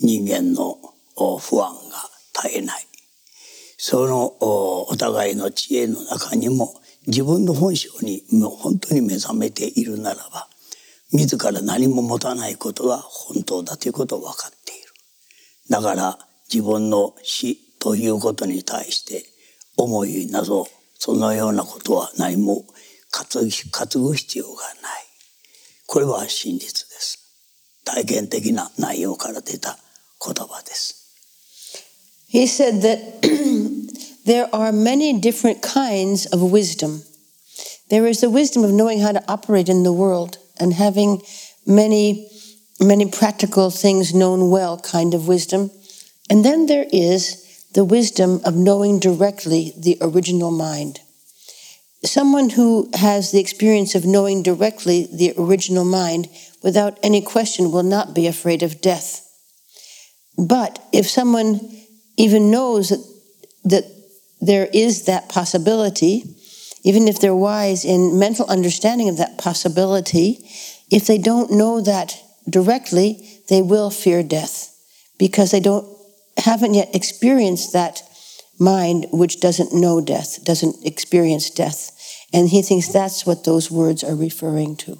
[0.00, 0.78] 人間の
[1.38, 2.10] 不安が
[2.42, 2.86] 絶えない。
[3.76, 4.34] その
[4.88, 6.77] お互いの知恵の中にも
[7.08, 10.46] 自分の本性にもう本当に目覚めているならば
[11.10, 14.92] 自ら何も持たないことが本当だということを分かっている。
[15.70, 16.18] だから
[16.52, 19.24] 自分の死ということに対して
[19.78, 22.66] 思いなどそのようなことは何も
[23.10, 25.08] 担ぐ必要がない。
[25.86, 27.18] これは真実です。
[27.86, 29.78] 体験的な内容から出た
[30.22, 30.97] 言葉です。
[32.28, 33.22] He said that
[34.26, 37.02] there are many different kinds of wisdom.
[37.88, 41.22] There is the wisdom of knowing how to operate in the world and having
[41.66, 42.28] many,
[42.78, 45.70] many practical things known well kind of wisdom.
[46.28, 51.00] And then there is the wisdom of knowing directly the original mind.
[52.04, 56.28] Someone who has the experience of knowing directly the original mind
[56.62, 59.24] without any question will not be afraid of death.
[60.36, 61.77] But if someone
[62.18, 63.02] even knows that,
[63.64, 63.84] that
[64.40, 66.24] there is that possibility,
[66.82, 70.44] even if they're wise in mental understanding of that possibility,
[70.90, 74.74] if they don't know that directly, they will fear death
[75.18, 75.86] because they don't
[76.36, 78.02] haven't yet experienced that
[78.58, 81.92] mind which doesn't know death, doesn't experience death.
[82.32, 84.98] And he thinks that's what those words are referring to.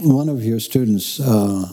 [0.00, 1.72] One of your students, uh,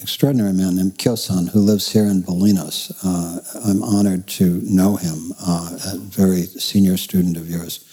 [0.00, 5.32] extraordinary man named Kyosan, who lives here in Bolinas, uh, I'm honored to know him,
[5.40, 7.84] uh, a very senior student of yours,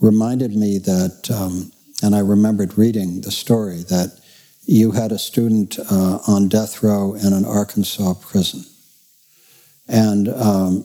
[0.00, 4.18] reminded me that, um, and I remembered reading the story, that
[4.66, 8.64] you had a student uh, on death row in an Arkansas prison.
[9.86, 10.84] And um,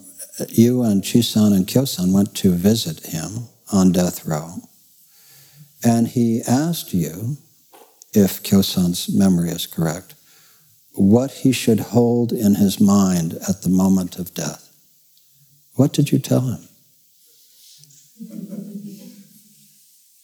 [0.49, 4.55] you and Chisan and Kyosan went to visit him on death row.
[5.83, 7.37] And he asked you,
[8.13, 10.15] if Kyosan's memory is correct,
[10.99, 14.69] what he should hold in his mind at the moment of death.
[15.75, 16.59] What did you tell him?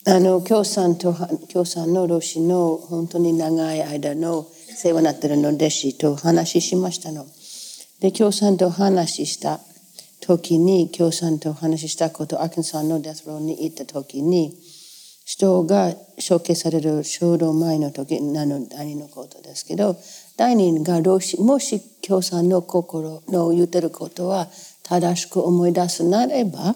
[0.08, 1.16] あの京さんと
[1.48, 7.26] 京さんの老師の本当に長い間の世話になってるの弟子と話しましたの。
[8.02, 9.62] で京さんと話した
[10.20, 14.56] 時に京さんと話したことアキンさんのデスローに行った時に
[15.24, 15.94] 人が
[16.28, 19.98] 処刑される衝動前の時なの第二のことですけど
[20.38, 24.48] 第二が老師もし京さんの心の言ってることは
[24.84, 26.76] 正しく思い出すなれば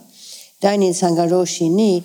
[0.61, 2.03] 第二さんが老師に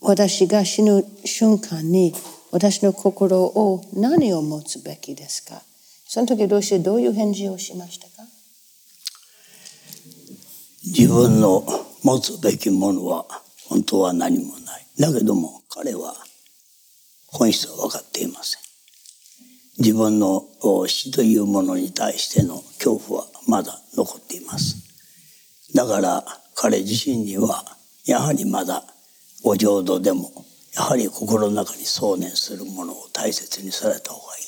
[0.00, 2.14] 私が死ぬ瞬間に
[2.50, 5.62] 私の心を何を持つべきですか？
[6.06, 8.12] その時どうしてどういう返事をしましたか？
[10.84, 11.64] 自分の
[12.02, 13.24] 持つべきものは
[13.68, 14.86] 本当は何もない。
[14.98, 16.14] だけども彼は
[17.28, 18.60] 本質は分かっていません。
[19.82, 20.46] 自分の
[20.86, 24.76] 死というものに対しての恐怖はまだ残っています。
[25.74, 26.24] だから
[26.54, 27.64] 彼自身には
[28.06, 28.84] やはりまだ
[29.42, 30.30] お浄土でも
[30.76, 34.42] やはり心の中に想念するものを大切にされた方がいい。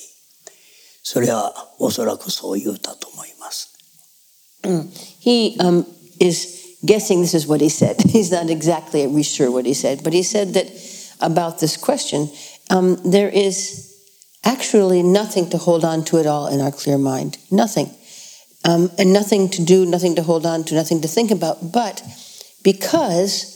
[1.02, 3.74] それはおそらくそう言うたと思います。
[5.20, 5.84] He、um,
[6.20, 7.96] is guessing this is what he said.
[8.08, 10.66] He's not exactly sure what he said, but he said that
[11.20, 12.30] about this question,
[12.70, 13.93] um, there is
[14.44, 17.38] actually nothing to hold on to at all in our clear mind.
[17.50, 17.90] Nothing.
[18.64, 21.72] Um, and nothing to do, nothing to hold on to, nothing to think about.
[21.72, 22.02] But
[22.62, 23.54] because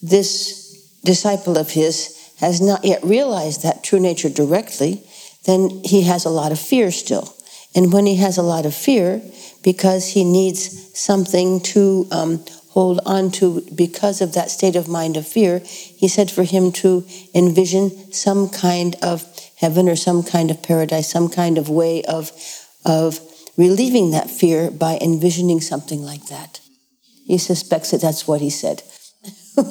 [0.00, 5.04] this disciple of his has not yet realized that true nature directly,
[5.44, 7.34] then he has a lot of fear still.
[7.74, 9.22] And when he has a lot of fear,
[9.62, 15.16] because he needs something to um, hold on to because of that state of mind
[15.16, 17.04] of fear, he said for him to
[17.34, 19.24] envision some kind of
[19.62, 22.32] heaven or some kind of paradise, some kind of way of,
[22.84, 23.20] of
[23.56, 26.60] relieving that fear by envisioning something like that.
[27.24, 28.82] He suspects that that's what he said.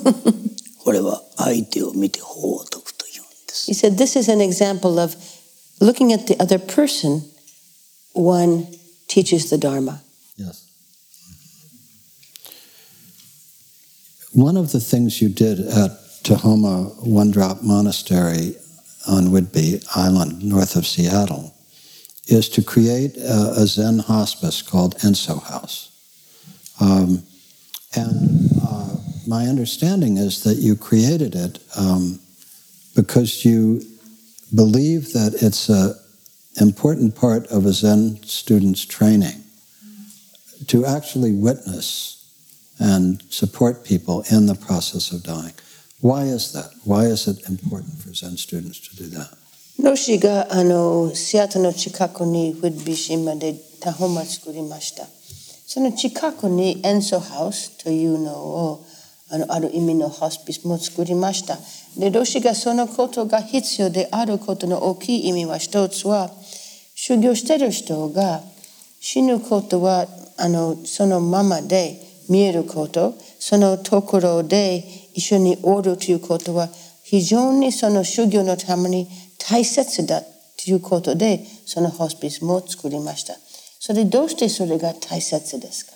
[3.66, 5.16] He said this is an example of
[5.82, 7.30] looking at the other person,
[8.14, 8.68] one
[9.08, 10.02] teaches the Dharma.
[10.38, 10.68] Yes.
[14.34, 15.92] One of the things you did at
[16.24, 18.56] Tahoma One Drop Monastery
[19.08, 21.54] on Whidbey Island, north of Seattle,
[22.28, 25.90] is to create a, a Zen hospice called Enso House.
[26.80, 27.24] Um,
[27.96, 28.96] and uh,
[29.28, 32.20] my understanding is that you created it um,
[32.96, 33.82] because you
[34.54, 35.94] believe that it's an
[36.60, 39.44] important part of a Zen student's training
[40.68, 42.18] to actually witness
[42.80, 45.54] and support people in the process of dying.
[46.02, 46.72] Why is that?
[46.84, 49.38] Why is it important for Zen students to do that?
[49.84, 55.06] ロシがあのシアトルの近くにウッビシまでタホマ作りました。
[55.66, 58.86] その近くに演奏ハウスというのを
[59.30, 61.58] あのある意味のホスピスも作りました。
[61.98, 66.30] で、ロシがそのことが必要であることの大きい意味は一つは、
[66.96, 68.42] 修行してる人が
[69.00, 72.00] 死ぬことはあのそのままで
[72.30, 74.84] 見えること、そのところで
[75.14, 76.70] 一緒におるということは
[77.04, 79.08] 非常にその修行のために
[79.50, 80.28] 大切だと
[80.68, 83.34] いうことで、そのホスピスも作りました。
[83.80, 85.94] それどうしてそれが大切ですか？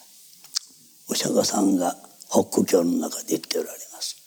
[1.07, 1.95] お釈迦さんが
[2.29, 4.17] 北教の中で言っておられます。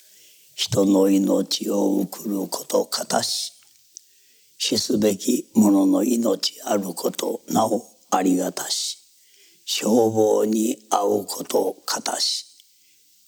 [0.54, 3.52] 人の命を送ることかたし、
[4.58, 8.98] 死すべき者の命あることなおありがたし、
[9.64, 12.46] 消防に会うことかたし、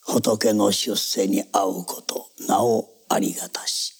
[0.00, 3.94] 仏の出世に会うことなおありがたし。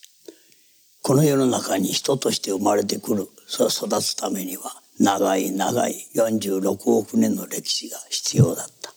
[1.03, 8.92] この世の中に人として生まれてくるそ、育つためには、長い長い46億年の歴史が必要だった。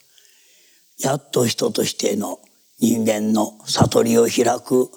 [1.00, 2.40] やっと人としての
[2.80, 4.90] 人間の悟りを開く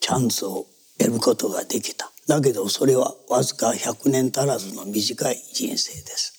[0.00, 0.66] チャンスを
[0.98, 2.10] 得ることができた。
[2.28, 6.34] だけどそれはわずか100年足らずの短い人生です。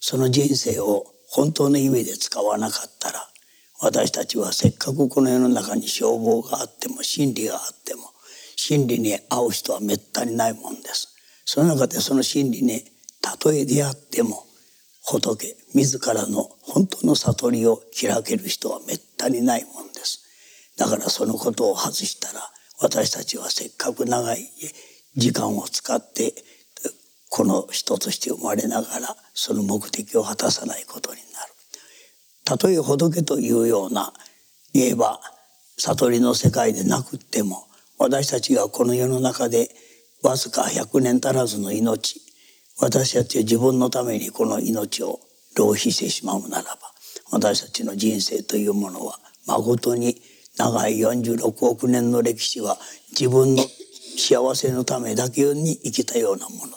[0.00, 3.29] その人生を本当の意味で使わなかったら
[3.82, 8.02] 私たちはせっかくこの世の中に消防があっても真理があっても
[8.56, 11.08] 真理に会う人はめったにないもんです。
[11.46, 12.82] その中でその真理に
[13.22, 14.44] たとえ出会っても
[15.02, 20.20] 仏自らの本当の悟りを開ける人はめったにないもんです。
[20.76, 22.40] だからそのことを外したら
[22.80, 24.50] 私たちはせっかく長い
[25.16, 26.34] 時間を使って
[27.30, 31.49] この人として生まれながらその目的を果たさないことになる。
[32.50, 34.12] たとえ仏というような
[34.74, 35.20] 言えば
[35.78, 39.68] 悟りの世界でなくっても私たちがこの世の中で
[40.24, 42.20] わずか100年足らずの命
[42.80, 45.20] 私たちは自分のためにこの命を
[45.56, 46.80] 浪費してしまうならば
[47.30, 50.20] 私たちの人生というものは誠に
[50.58, 52.76] 長い46億年の歴史は
[53.12, 53.62] 自分の
[54.18, 56.76] 幸せのためだけに生きたようなもの。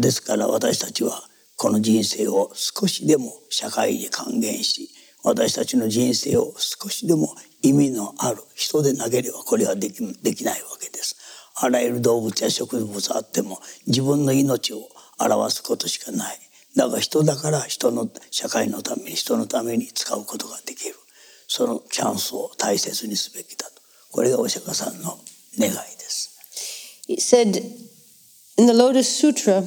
[0.00, 1.22] ですから私たちは
[1.56, 4.90] この人生を少しでも社会に還元し
[5.24, 11.16] 私たちの人生を少しでも意味のある人でなければこれはできできないわけです。
[11.56, 14.88] あらゆる動物や植物あっても自分の命を
[15.18, 16.38] 表すことしかない。
[16.76, 20.94] だが人だから人の社会のために人のために使うことができる。
[21.48, 23.82] そのチャンスを大切にすべきだと。
[24.12, 25.18] これがお釈迦さんの
[25.58, 27.04] 願いです。
[27.08, 27.56] He said,
[28.58, 29.64] in the Lotus Sutra,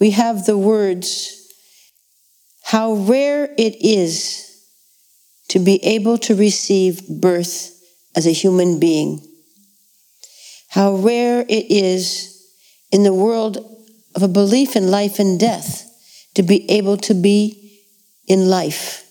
[0.00, 1.36] we have the words,
[2.62, 4.46] how rare it is
[5.48, 7.76] to be able to receive birth
[8.16, 9.26] as a human being.
[10.70, 12.46] how rare it is
[12.92, 13.58] in the world
[14.14, 15.84] of a belief in life and death
[16.34, 17.82] to be able to be
[18.28, 19.04] in life.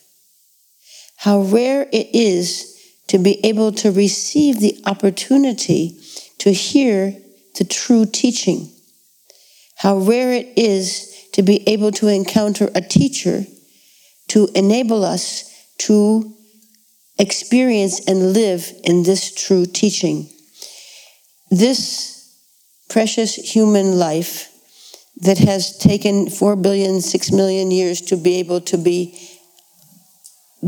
[1.17, 2.77] How rare it is
[3.07, 5.99] to be able to receive the opportunity
[6.37, 7.13] to hear
[7.57, 8.71] the true teaching.
[9.79, 13.45] How rare it is to be able to encounter a teacher
[14.27, 15.45] to enable us
[15.77, 16.33] to
[17.17, 20.29] experience and live in this true teaching.
[21.49, 22.37] This
[22.89, 24.51] precious human life
[25.21, 29.17] that has taken 4 billion, 6 million years to be able to be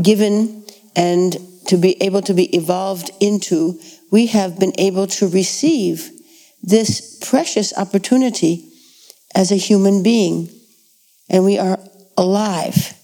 [0.00, 0.64] given
[0.96, 1.36] and
[1.66, 3.78] to be able to be evolved into,
[4.10, 6.10] we have been able to receive
[6.62, 8.71] this precious opportunity
[9.34, 10.48] as a human being.
[11.28, 11.78] And we are
[12.16, 12.94] alive.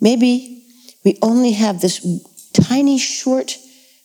[0.00, 0.64] Maybe
[1.04, 2.04] we only have this
[2.52, 3.58] tiny short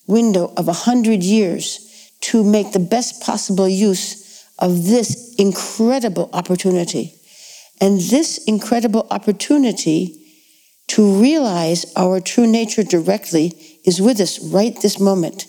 [0.08, 7.14] window of a hundred years to make the best possible use of this incredible opportunity.
[7.80, 10.24] And this incredible opportunity
[10.88, 15.46] to realize our true nature directly is with us right this moment.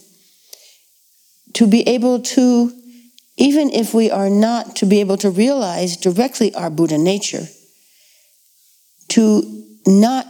[1.54, 2.72] To be able to,
[3.39, 7.47] even if we are not to be able to realize directly our Buddha nature,
[9.09, 10.26] to not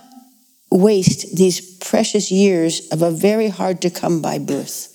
[0.70, 4.94] waste these precious years of a very hard to come by birth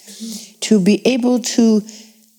[0.64, 1.82] to be able to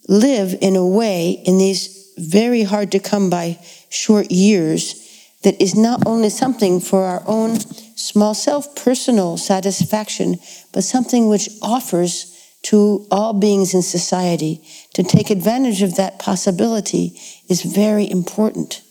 [0.09, 3.59] live in a way in these very hard to come by
[3.91, 5.01] short years
[5.43, 7.59] that is not only something for our own
[7.97, 10.39] small self personal satisfaction,
[10.73, 12.34] but something which offers
[12.65, 14.63] to all beings in society.
[14.95, 18.83] To take advantage of that possibility is very important.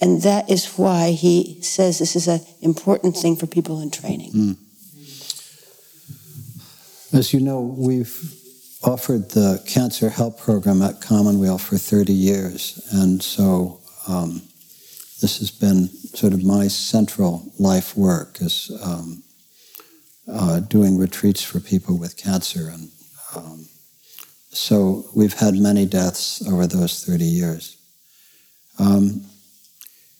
[0.00, 4.32] And that is why he says this is an important thing for people in training.
[4.32, 4.56] Mm.
[7.12, 8.34] As you know, we've
[8.82, 12.86] offered the cancer help program at Commonweal for 30 years.
[12.92, 14.42] And so um,
[15.22, 19.22] this has been sort of my central life work is um,
[20.30, 22.68] uh, doing retreats for people with cancer.
[22.68, 22.90] And
[23.36, 23.66] um,
[24.50, 27.76] so we've had many deaths over those 30 years.
[28.78, 29.24] Um,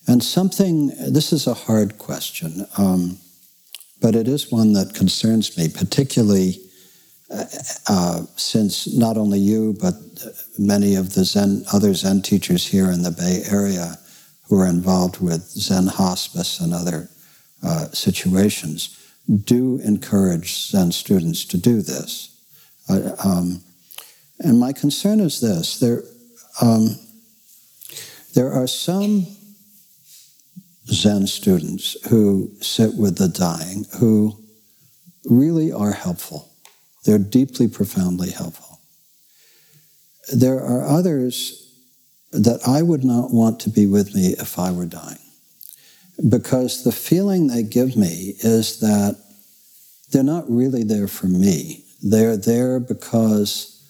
[0.06, 3.18] and something, this is a hard question, um,
[4.02, 6.60] but it is one that concerns me, particularly
[7.30, 7.44] uh,
[7.88, 9.94] uh, since not only you, but
[10.58, 13.98] many of the Zen, other Zen teachers here in the Bay Area
[14.48, 17.08] who are involved with Zen hospice and other
[17.62, 19.00] uh, situations
[19.44, 22.33] do encourage Zen students to do this.
[22.88, 23.62] Uh, um,
[24.40, 26.02] and my concern is this there,
[26.60, 26.96] um,
[28.34, 29.26] there are some
[30.86, 34.36] Zen students who sit with the dying who
[35.24, 36.50] really are helpful.
[37.04, 38.80] They're deeply, profoundly helpful.
[40.32, 41.60] There are others
[42.32, 45.18] that I would not want to be with me if I were dying.
[46.28, 49.16] Because the feeling they give me is that
[50.10, 51.83] they're not really there for me.
[52.06, 53.80] They're there because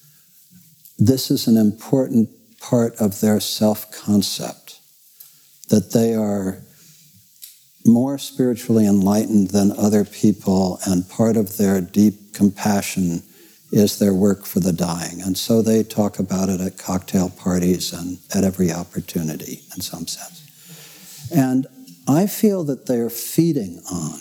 [0.98, 4.78] this is an important part of their self concept,
[5.68, 6.62] that they are
[7.84, 13.22] more spiritually enlightened than other people, and part of their deep compassion
[13.72, 15.20] is their work for the dying.
[15.20, 20.06] And so they talk about it at cocktail parties and at every opportunity, in some
[20.06, 20.40] sense.
[21.34, 21.66] And
[22.06, 24.20] I feel that they're feeding on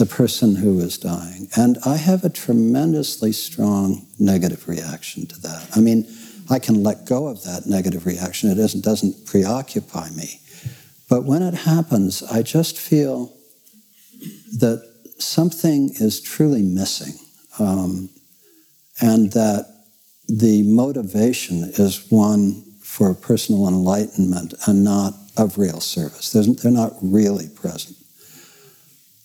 [0.00, 1.46] the person who is dying.
[1.56, 5.68] And I have a tremendously strong negative reaction to that.
[5.76, 6.08] I mean,
[6.48, 10.40] I can let go of that negative reaction, it doesn't, doesn't preoccupy me.
[11.10, 13.36] But when it happens, I just feel
[14.58, 14.82] that
[15.18, 17.12] something is truly missing.
[17.58, 18.08] Um,
[19.02, 19.66] and that
[20.28, 26.32] the motivation is one for personal enlightenment and not of real service.
[26.32, 27.96] They're not really present.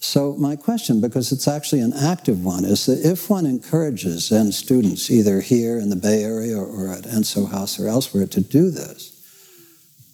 [0.05, 4.51] So, my question, because it's actually an active one, is that if one encourages Zen
[4.51, 8.71] students, either here in the Bay Area or at Enso House or elsewhere, to do
[8.71, 9.13] this,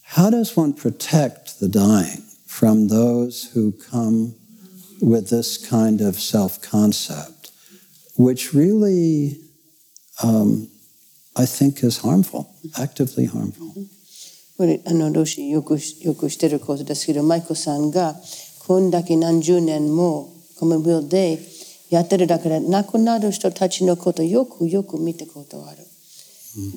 [0.02, 4.34] how does one protect the dying from those who come
[5.00, 7.52] with this kind of self concept,
[8.16, 9.38] which really,
[10.22, 10.68] um,
[11.36, 13.72] I think, is harmful, actively harmful?
[14.56, 18.14] これあのロシよくよくしてることですけどマイコさんが
[18.71, 21.39] こんだけ何十年もこの病で
[21.89, 25.79] やってるだから亡くなる人たちのことよくよく見たことある。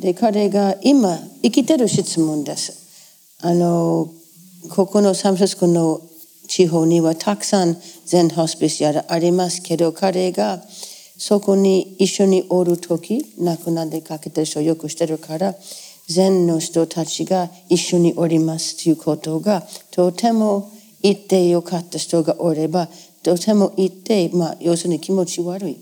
[0.00, 3.38] で彼が今生きてる質問です。
[3.42, 4.08] あの
[4.70, 6.00] ここのサンフランシスコの
[6.48, 7.76] 地方にはたくさん
[8.06, 10.58] 全ホスピスやありますけど彼が
[11.16, 15.54] そこに一緒におる時亡くなってかけてる人よくしてるから
[16.08, 20.73] 全の人たちが一緒におりますということがとても
[21.04, 22.88] 言ってよかった人がおれば
[23.22, 25.76] とても言って、まあ、要するに気持ち悪い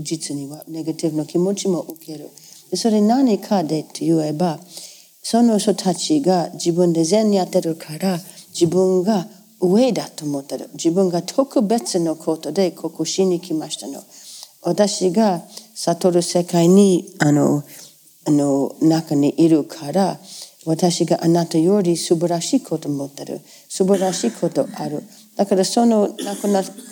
[0.00, 2.28] 実にはネガティブな気持ちも受ける。
[2.74, 4.58] それ何かでと言えば
[5.22, 8.16] その人たちが自分で善にやってるから
[8.48, 9.26] 自分が
[9.60, 10.70] 上だと思ってる。
[10.72, 14.02] 自分が特別のことでここしに来ましたの。
[14.62, 15.42] 私が
[15.74, 17.62] 悟る世界にあの
[18.26, 20.18] あの中にいるから
[20.64, 23.40] 私があなたより素晴らしいこと持ってる。
[23.68, 25.02] 素晴らしいことある。
[25.36, 26.36] だからその亡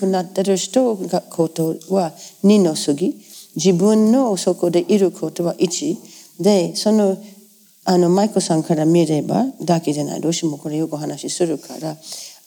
[0.01, 2.13] くなってる人がことは
[2.45, 3.15] 2の次。
[3.57, 7.17] 自分のそこでいることは1でその
[7.85, 10.21] あのマイコさんから見ればだけじゃない。
[10.21, 11.97] どうしてもこれよくお話しするから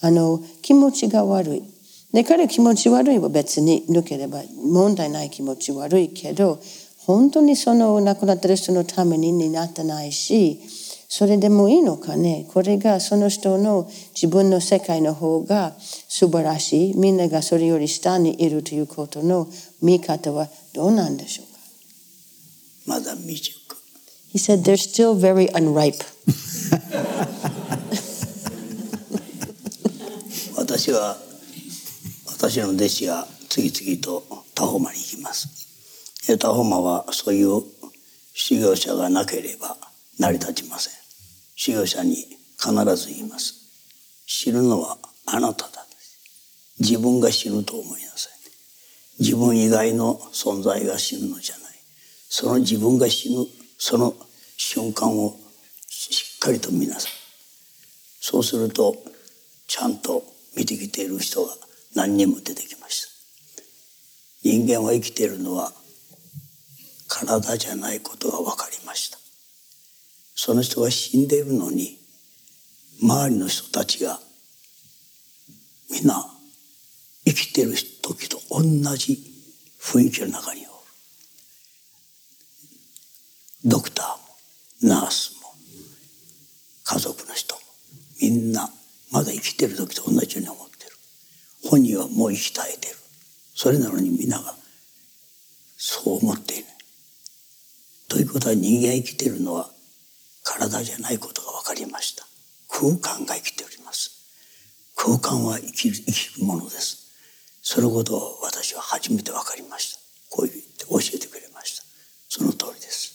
[0.01, 1.63] あの気持ちが悪い。
[2.13, 6.59] で彼気持ち悪いは別に抜ければ問題ない気持ち悪いけど
[7.05, 10.61] 本当にその亡くなってる人のためにになってないし、
[11.15, 12.47] それでもいいのかね？
[12.51, 16.97] これがその人の自分の世界の方が素晴らしい。
[16.97, 19.47] みんながそれより下にいるということの
[19.79, 21.59] 見方はどうなんでしょうか？
[22.87, 23.53] まだ未熟。
[24.33, 25.93] He said they're still very unripe.
[30.57, 31.15] 私は
[32.25, 34.23] 私の弟子が次々と
[34.55, 35.47] タホマに行きます。
[36.39, 37.61] タホマはそういう
[38.33, 39.77] 修行者がなければ
[40.17, 40.93] 成り立ちません
[41.55, 42.15] 修行者に
[42.57, 43.55] 必ず言います。
[44.25, 45.85] 死ぬのはあなただ。
[46.79, 48.33] 自分が死ぬと思いなさい。
[49.19, 51.73] 自分以外の存在が死ぬのじゃない。
[52.29, 53.45] その自分が死ぬ
[53.77, 54.13] その
[54.57, 55.37] 瞬間を
[55.87, 57.11] しっかりと見なさい。
[58.19, 58.95] そうすると
[59.67, 60.23] ちゃんと
[60.55, 61.53] 見てきている人が
[61.95, 63.09] 何人も出てきました。
[64.43, 65.71] 人間は生きているのは
[67.07, 69.22] 体じゃないことが分かりました。
[70.35, 71.97] その人が死んでいるのに
[73.01, 74.19] 周りの人たちが
[75.91, 76.25] みんな
[77.25, 78.63] 生きてる時と同
[78.95, 79.19] じ
[79.79, 80.69] 雰囲気の中におる。
[83.65, 84.07] ドクター
[84.87, 85.49] もナースも
[86.83, 87.61] 家族の人も
[88.21, 88.69] みんな
[89.11, 90.91] まだ生きてる時と同じように思ってる。
[91.69, 92.95] 本人はもう生き絶えてる。
[93.55, 94.55] それなのに皆が
[95.77, 96.65] そう思っている
[98.07, 99.69] ということは人間生きてるのは
[100.43, 102.25] 体じゃないことが分かりました
[102.69, 104.11] 空間が生きております
[104.95, 107.03] 空間は生きる生きるものです
[107.61, 111.83] そのことを私は初めて分かりましたこう言って教えてくれました
[112.29, 113.13] その通りです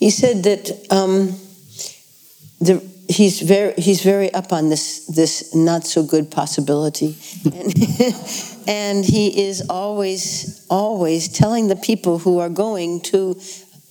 [0.00, 1.34] He said that um,
[2.58, 7.74] the, he's very he's very up on this this not so good possibility, and,
[8.66, 13.36] and he is always always telling the people who are going to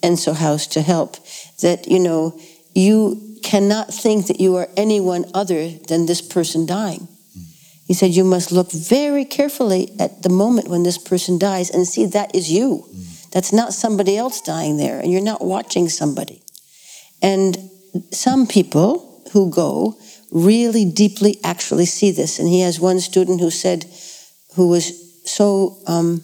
[0.01, 1.17] Enso House to help
[1.61, 2.39] that you know
[2.73, 7.07] you cannot think that you are anyone other than this person dying.
[7.85, 11.87] He said you must look very carefully at the moment when this person dies and
[11.87, 12.85] see that is you.
[13.31, 16.41] That's not somebody else dying there, and you're not watching somebody.
[17.21, 17.57] And
[18.11, 19.97] some people who go
[20.31, 22.39] really deeply actually see this.
[22.39, 23.85] And he has one student who said,
[24.55, 24.93] who was
[25.29, 26.21] so um,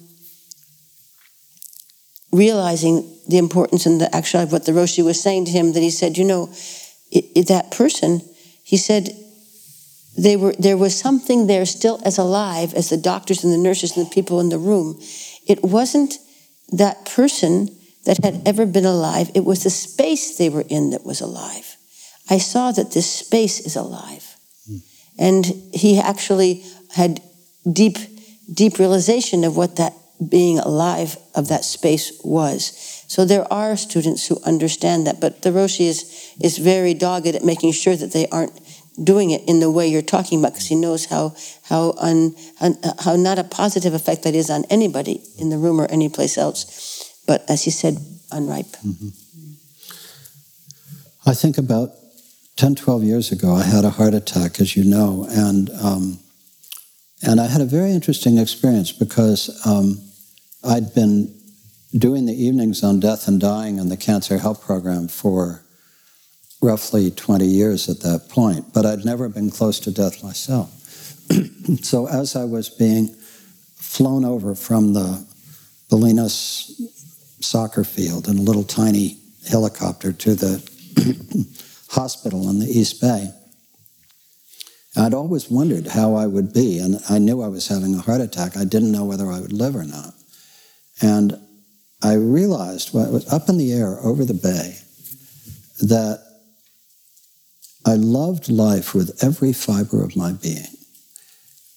[2.36, 5.82] realizing the importance and the actually of what the Roshi was saying to him that
[5.82, 6.50] he said, you know,
[7.12, 8.22] it, it, that person,
[8.64, 9.10] he said,
[10.18, 13.98] they were there was something there still as alive as the doctors and the nurses
[13.98, 15.00] and the people in the room.
[15.46, 16.18] It wasn't
[16.72, 17.70] that person
[18.06, 19.32] that had ever been alive.
[19.36, 21.76] It was the space they were in that was alive.
[22.30, 24.36] I saw that this space is alive.
[24.70, 24.82] Mm.
[25.20, 27.22] And he actually had
[27.72, 27.98] deep,
[28.52, 29.94] deep realization of what that
[30.30, 33.04] being alive of that space was.
[33.08, 37.44] So there are students who understand that, but the Roshi is, is very dogged at
[37.44, 38.60] making sure that they aren't
[39.04, 42.78] doing it in the way you're talking about because he knows how how un, un,
[43.00, 46.38] how not a positive effect that is on anybody in the room or any place
[46.38, 47.98] else but as he said
[48.32, 49.10] unripe mm-hmm.
[51.26, 51.90] i think about
[52.56, 56.20] 10 12 years ago i had a heart attack as you know and um,
[57.24, 59.98] and i had a very interesting experience because um,
[60.66, 61.34] i'd been
[61.98, 65.66] doing the evenings on death and dying in the cancer help program for
[66.62, 70.72] roughly 20 years at that point, but I'd never been close to death myself.
[71.82, 73.16] so as I was being
[73.76, 75.26] flown over from the
[75.90, 76.72] Bolinas
[77.40, 81.46] soccer field in a little tiny helicopter to the
[81.90, 83.30] hospital in the East Bay,
[84.98, 88.22] I'd always wondered how I would be, and I knew I was having a heart
[88.22, 88.56] attack.
[88.56, 90.14] I didn't know whether I would live or not.
[91.02, 91.38] And
[92.02, 94.78] I realized when it was up in the air over the bay
[95.82, 96.24] that
[97.86, 100.66] I loved life with every fiber of my being,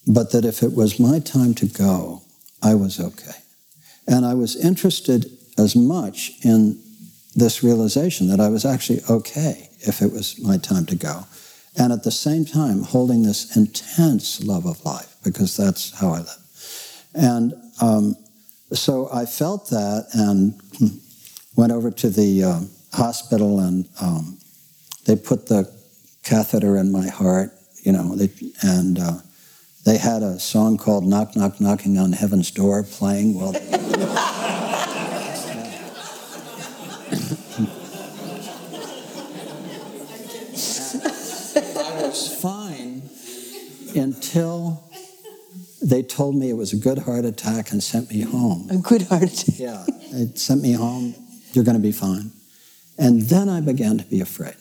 [0.07, 2.23] but that if it was my time to go,
[2.62, 3.37] I was okay.
[4.07, 5.27] And I was interested
[5.59, 6.81] as much in
[7.35, 11.25] this realization that I was actually okay if it was my time to go.
[11.79, 16.18] And at the same time, holding this intense love of life, because that's how I
[16.18, 17.09] live.
[17.14, 18.16] And um,
[18.72, 20.61] so I felt that and
[21.57, 22.61] went over to the uh,
[22.93, 24.39] hospital and um,
[25.07, 25.72] they put the
[26.22, 27.53] catheter in my heart,
[27.83, 28.31] you know, they,
[28.62, 29.18] and uh,
[29.85, 33.55] they had a song called Knock, Knock, Knocking on Heaven's Door playing while.
[41.81, 43.03] I was fine
[43.95, 44.85] until
[45.81, 48.69] they told me it was a good heart attack and sent me home.
[48.71, 49.59] A good heart attack.
[49.59, 51.14] yeah, they sent me home.
[51.53, 52.33] You're going to be fine.
[52.99, 54.57] And then I began to be afraid.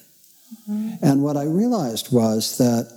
[0.70, 1.04] Mm-hmm.
[1.04, 2.92] And what I realized was that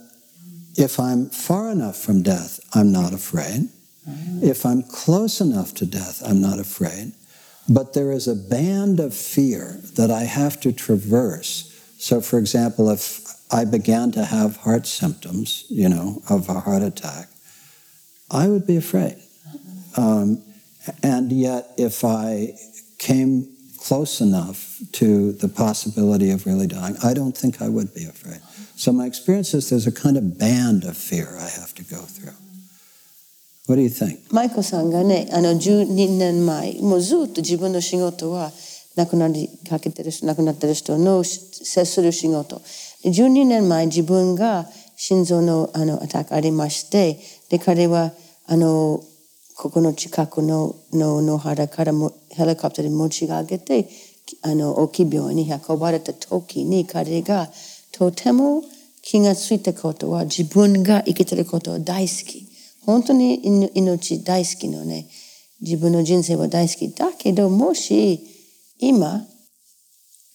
[0.77, 3.69] if I'm far enough from death, I'm not afraid.
[4.09, 4.45] Mm-hmm.
[4.45, 7.13] If I'm close enough to death, I'm not afraid.
[7.69, 11.67] But there is a band of fear that I have to traverse.
[11.99, 16.84] So, for example, if I began to have heart symptoms, you know, of a heart
[16.84, 17.28] attack,
[18.30, 19.18] I would be afraid.
[19.98, 20.42] Um,
[21.02, 22.54] and yet, if I
[22.98, 28.06] came close enough to the possibility of really dying, I don't think I would be
[28.06, 28.42] afraid.
[28.76, 32.02] So my experience is there's a kind of band of fear I have to go
[32.02, 32.34] through.
[33.68, 34.20] What do you think?
[34.32, 38.52] マイコさんがね、あの12年前、もうずっと自分の仕事は
[38.96, 42.62] 亡くなりかけてる人、亡くなってる人の接する仕事。
[43.05, 48.13] 12年前自分が心臓のあのアタックありまして、で彼は
[48.47, 49.03] あの
[49.57, 53.89] ここの近くのの野原からもヘリコプターで持ち上げて
[54.43, 57.49] あの大きい病院に運ばれた時に彼が
[57.93, 58.63] とても
[59.03, 62.51] 気がついたことは自分が生きてることを大好き。
[62.85, 65.07] 本当に命大好きのね、
[65.61, 66.91] 自分の人生は大好き。
[66.95, 68.21] だけど、もし
[68.79, 69.23] 今、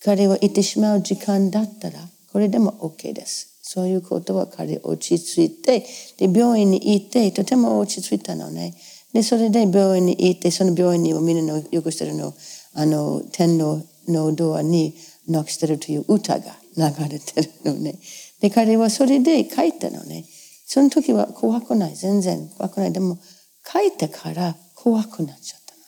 [0.03, 1.99] 彼は行ってしまう時間だったら、
[2.36, 3.61] これでも OK です。
[3.61, 5.86] そういうことは彼落ち着いて、
[6.17, 8.75] で、病院に行って、とても落ち着いたのね。
[9.13, 12.33] で、それで病院に行って、その病院にもみんなのよくしてるの、
[12.73, 14.97] あの、天皇のドアに
[15.29, 17.97] ノックしてるという歌が流れてるのね。
[18.41, 20.25] で、彼はそれで書いたのね。
[20.65, 21.95] その時は怖くない。
[21.95, 22.91] 全然怖くない。
[22.91, 23.17] でも、
[23.65, 25.86] 書いてから怖くなっちゃったのね。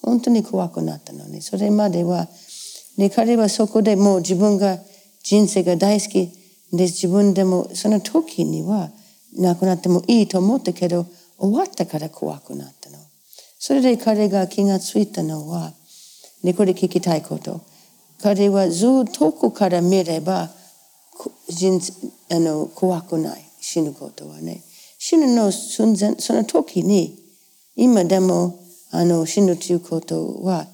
[0.00, 1.40] 本当に怖くなったのね。
[1.40, 2.28] それまでは、
[2.96, 4.78] で、彼はそこでもう自分が
[5.22, 6.32] 人生が大好き
[6.72, 8.90] で、自分でもその時には
[9.38, 11.06] 亡くなってもいいと思ったけど、
[11.38, 12.98] 終わったから怖くなったの。
[13.58, 15.72] それで彼が気がついたのは、
[16.42, 17.60] で、これ聞きたいこと。
[18.22, 20.50] 彼はずっと遠くから見れば、
[21.48, 21.80] 人
[22.30, 23.44] あの怖くない。
[23.60, 24.62] 死ぬことはね。
[24.98, 27.18] 死ぬの寸前、その時に、
[27.76, 28.58] 今でも
[28.90, 30.66] あの死ぬということは、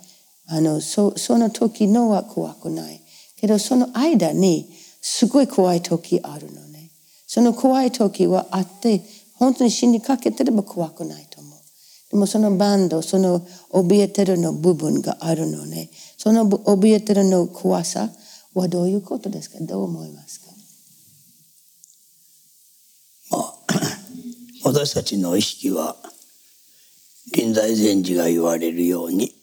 [0.48, 3.00] あのそその時のは怖くない。
[3.40, 4.68] けどその間に
[5.00, 6.90] すごい怖い時あるのね。
[7.26, 9.02] その怖い時はあって、
[9.34, 11.58] 本当に死にかけてれば怖くないと思う。
[12.10, 15.90] でもそのバンド、その怯えてるの部分があるのね。
[16.16, 18.10] その怯えてるの怖さ
[18.54, 19.58] はどういうことですか？
[19.60, 20.46] どう思いますか？
[23.36, 23.54] あ、
[24.64, 25.96] 私たちの意識は
[27.32, 29.37] 臨在禅師が言われるように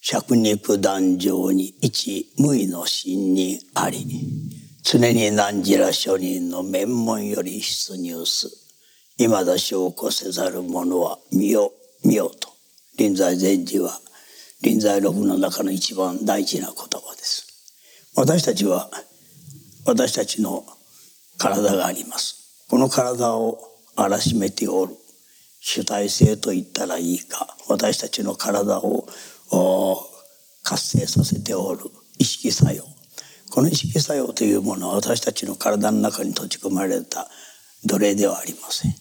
[0.00, 4.06] 釈肉壇上に一無意の心にあり
[4.82, 8.48] 常に何時ら諸人の面門より出入す。
[9.18, 11.72] 未だ証拠せざる者は見よ
[12.02, 12.48] 見よと。
[12.96, 14.00] 臨在禅師は
[14.62, 17.46] 臨在録の中の一番大事な言葉です。
[18.16, 18.90] 私たちは
[19.84, 20.64] 私たちの
[21.38, 22.66] 体があります。
[22.68, 23.58] この体を
[23.96, 24.96] 荒らしめておる。
[25.60, 27.56] 主体性と言ったらいいか。
[27.68, 29.06] 私たちの体を
[30.62, 31.80] 活性させておる。
[32.18, 32.84] 意識作用。
[33.50, 37.28] この意識作用というものは私たちの体の中に閉じ込まれた。
[37.84, 38.94] 奴隷ではありません。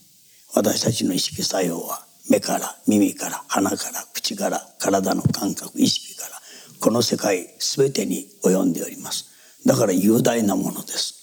[0.56, 6.40] 私たちの意識作用は目から耳から鼻から口から体の感覚意識から。
[6.80, 9.26] この世界全てに及んでおります。
[9.66, 11.20] だから雄大なものです。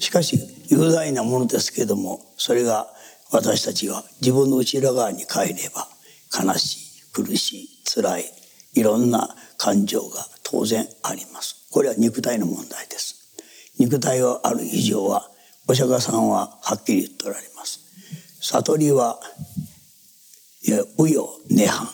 [0.00, 0.38] しかし
[0.68, 2.88] 雄大なものですけれどもそれが
[3.30, 5.88] 私たちは自分の内側に帰れば
[6.32, 8.24] 悲しい苦しい辛い
[8.78, 11.66] いろんな感情が当然あります。
[11.72, 13.16] これは肉体の問題です。
[13.78, 15.28] 肉体がある以上は
[15.66, 17.80] お釈迦さんははっきり言っておられます。
[18.40, 19.18] 悟りは
[20.98, 21.88] 右よ涅槃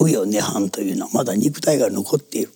[0.00, 2.52] 右よ涅槃というのはまだ肉体が残っている。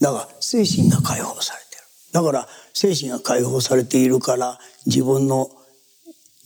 [0.00, 1.84] だが精神が解放されている。
[2.12, 5.50] だから精神が解放されているから自分の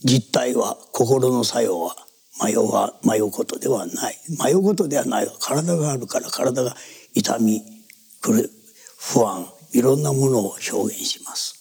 [0.03, 1.95] 実態は心の作用は
[2.43, 2.67] 迷う
[3.03, 4.17] 迷うことではない。
[4.43, 5.27] 迷うことではない。
[5.39, 6.75] 体があるから体が
[7.13, 7.61] 痛み
[8.97, 11.55] 不安いろんなものを表現します。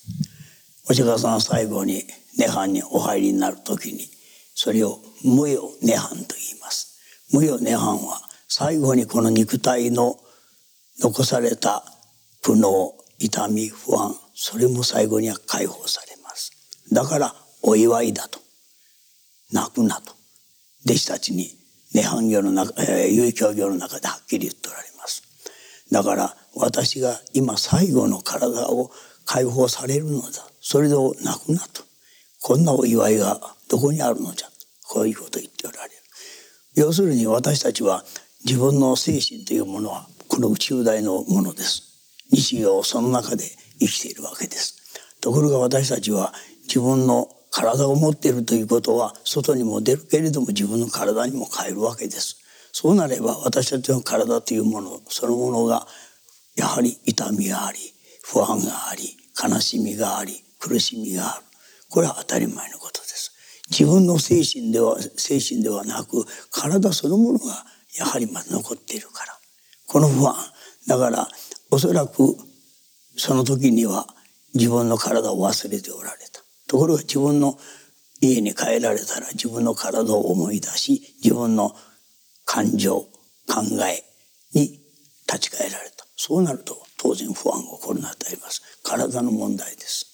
[0.89, 2.03] お釈迦さんは最後に
[2.39, 4.09] 涅槃にお入りになる時に
[4.55, 6.99] それを無よ涅槃と言います。
[7.33, 10.19] 無よ涅槃は最後にこの肉体の
[10.99, 11.85] 残された
[12.43, 16.53] 苦悩痛み不安それも最後には解放されます。
[16.93, 18.41] だからお祝いだと。
[19.53, 20.16] 泣くなと。
[20.87, 21.51] 弟子たちに
[21.93, 25.23] 涅槃業の中、えー、有教業の中ではっきり言っておられます。
[25.91, 28.91] だから私が今最後の体を
[29.25, 30.29] 解放されるのだ。
[30.61, 31.83] それで泣くなと
[32.41, 34.49] こんなお祝いがどこにあるのじゃ。
[34.89, 35.95] こういうことを言っておられる。
[36.77, 38.05] 要するに私たちは
[38.45, 41.83] 自分の精神というものはこの宇宙大のものです。
[42.31, 43.45] 日常その中で
[43.81, 44.77] 生きているわけです。
[45.21, 46.33] ところが私たちは
[46.69, 52.37] 自分の体を持っているということは外にも出るけれども自分の体にも変えるわけです。
[52.71, 55.87] そうなれば私たちの体というものそのものが
[56.55, 57.79] やはり痛みがあり
[58.23, 61.45] 不安があり悲しみがあり苦しみがある。
[61.89, 63.33] これは当たり前のことです。
[63.71, 67.65] 自分の精神では精神ではなく体そのものが
[67.99, 69.33] やはりまだ残っているから。
[69.87, 70.37] この不安。
[70.87, 71.27] だから
[71.71, 72.37] おそらく
[73.17, 74.07] その時には
[74.53, 76.36] 自分の体を忘れておられた。
[76.69, 77.59] ところが自分の
[78.21, 81.75] 家に帰られたら自分の体を思い出し自分の
[82.45, 83.01] 感情
[83.47, 84.03] 考え
[84.59, 84.81] に
[85.29, 86.07] 立ち返られた。
[86.17, 88.63] そうなると当然不安が起こるのは当たります。
[88.83, 90.07] 体の問題です。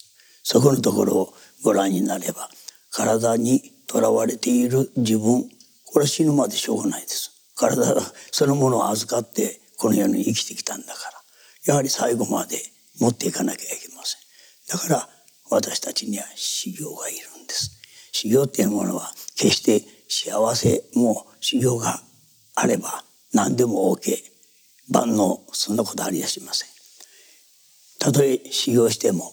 [0.42, 2.50] そこのところをご覧になれば
[2.90, 5.44] 体にとらわれている自分
[5.84, 7.30] これは死ぬまでしょうがないです。
[7.56, 8.00] 体
[8.32, 11.22] そのものを預かってこの世に生きてきたんだから
[11.66, 12.56] やはり最後まで
[12.98, 14.20] 持っていかなきゃいけません。
[14.68, 15.08] だから
[15.52, 17.80] 私たちには修行がいるんです。
[18.12, 22.02] 修行っていうものは決して幸せも修行が
[22.54, 24.16] あれば何でも OK。
[24.90, 26.68] 万能、そんなことありやしません。
[28.02, 29.32] たとえ修行しても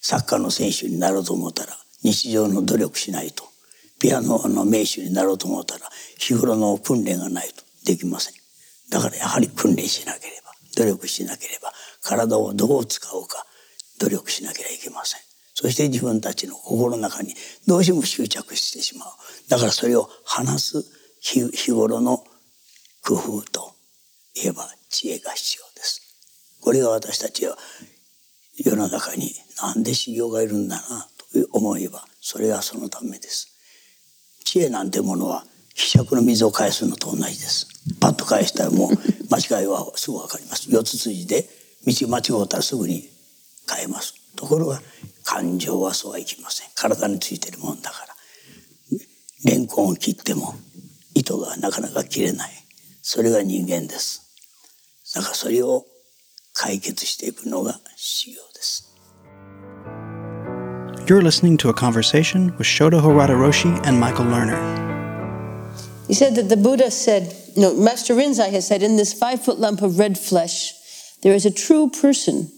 [0.00, 3.44] サッカーの選手になろうと思ったら日常の努力しないと
[4.00, 8.34] ピアノの名手になろうと思ったら日頃の訓練がないとできません
[8.90, 11.70] だからやはり訓練しなければ努力しなければ
[12.02, 13.44] 体をどう使うか
[13.98, 15.20] 努力しなければいけません。
[15.54, 17.34] そして自分たちの心の中に
[17.66, 19.08] どうしても執着してしまう。
[19.48, 20.84] だからそれを話す
[21.20, 22.24] 日頃の
[23.02, 23.72] 工夫と
[24.34, 26.00] いえば知恵が必要です。
[26.60, 27.56] これが私たちは
[28.56, 29.32] 世の中に
[29.62, 33.48] 何で修行がいるんだなと思えばそれはそのためです。
[34.44, 37.66] 知恵なんてものは希釈の水を返すのと同じです。
[38.00, 38.90] パッと返したらもう
[39.30, 40.70] 間違いはすぐ分かります。
[40.70, 41.48] 四つ筋で
[41.86, 43.08] 道間違うたらすぐに
[43.68, 44.80] 変えますところが
[45.24, 48.14] 感情はそうはいきません体についてるもんだから
[49.44, 50.54] レンコンを切っても
[51.14, 52.50] 糸がなかなか切れない
[53.02, 54.22] それが人間です
[55.14, 55.84] だからそれを
[56.52, 58.90] 解決していくのが修行です
[61.06, 64.56] You're listening to a conversation with Shoda Harada Roshi and Michael Lerner.
[66.08, 69.58] He said that the Buddha said, no, Master Rinzai has said, in this five foot
[69.58, 70.72] lump of red flesh,
[71.22, 72.50] there is a true person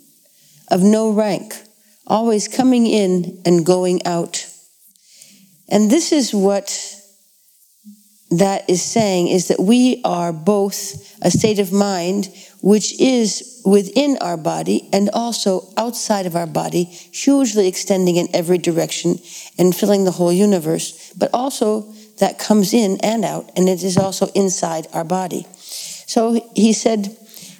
[0.68, 1.54] of no rank,
[2.06, 4.46] always coming in and going out.
[5.68, 6.92] And this is what
[8.30, 12.28] that is saying is that we are both a state of mind
[12.60, 18.58] which is within our body and also outside of our body, hugely extending in every
[18.58, 19.16] direction
[19.58, 21.82] and filling the whole universe, but also
[22.18, 25.46] that comes in and out, and it is also inside our body.
[26.06, 27.16] So he said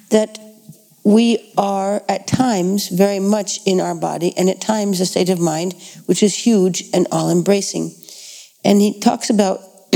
[0.09, 0.39] that
[1.07, 5.39] we are at times very much in our body, and at times a state of
[5.39, 5.73] mind
[6.05, 7.95] which is huge and all embracing.
[8.65, 9.61] And he talks about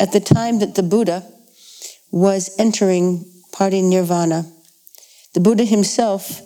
[0.00, 1.22] at the time that the Buddha
[2.10, 4.50] was entering parinirvana,
[5.34, 6.40] the Buddha himself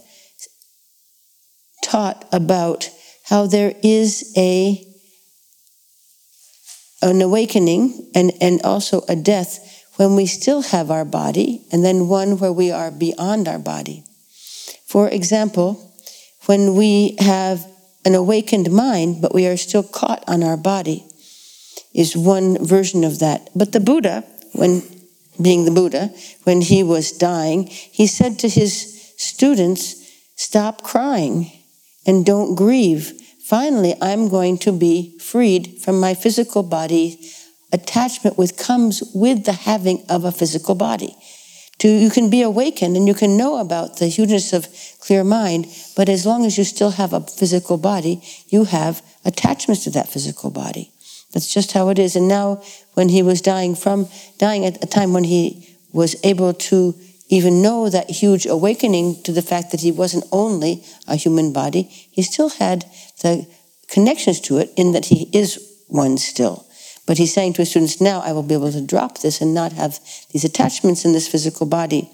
[1.84, 2.90] taught about
[3.26, 4.84] how there is a
[7.03, 12.09] an awakening and, and also a death when we still have our body, and then
[12.09, 14.05] one where we are beyond our body.
[14.86, 15.93] For example,
[16.47, 17.66] when we have
[18.05, 21.05] an awakened mind, but we are still caught on our body,
[21.95, 23.51] is one version of that.
[23.55, 24.82] But the Buddha, when
[25.40, 26.11] being the Buddha,
[26.45, 29.97] when he was dying, he said to his students,
[30.36, 31.53] Stop crying
[32.07, 33.12] and don't grieve.
[33.45, 37.30] Finally, I'm going to be freed from my physical body
[37.72, 41.16] attachment with comes with the having of a physical body.
[41.78, 44.68] To, you can be awakened and you can know about the hugeness of
[45.00, 45.66] clear mind,
[45.96, 50.08] but as long as you still have a physical body, you have attachments to that
[50.08, 50.92] physical body.
[51.32, 52.14] That's just how it is.
[52.14, 52.62] And now,
[52.94, 54.06] when he was dying from
[54.38, 56.94] dying at a time when he was able to
[57.28, 61.84] even know that huge awakening to the fact that he wasn't only a human body,
[61.84, 62.84] he still had
[63.22, 63.46] the
[63.88, 66.66] connections to it in that he is one still.
[67.07, 69.55] But he's saying to his students, now I will be able to drop this and
[69.55, 69.98] not have
[70.30, 72.11] these attachments in this physical body.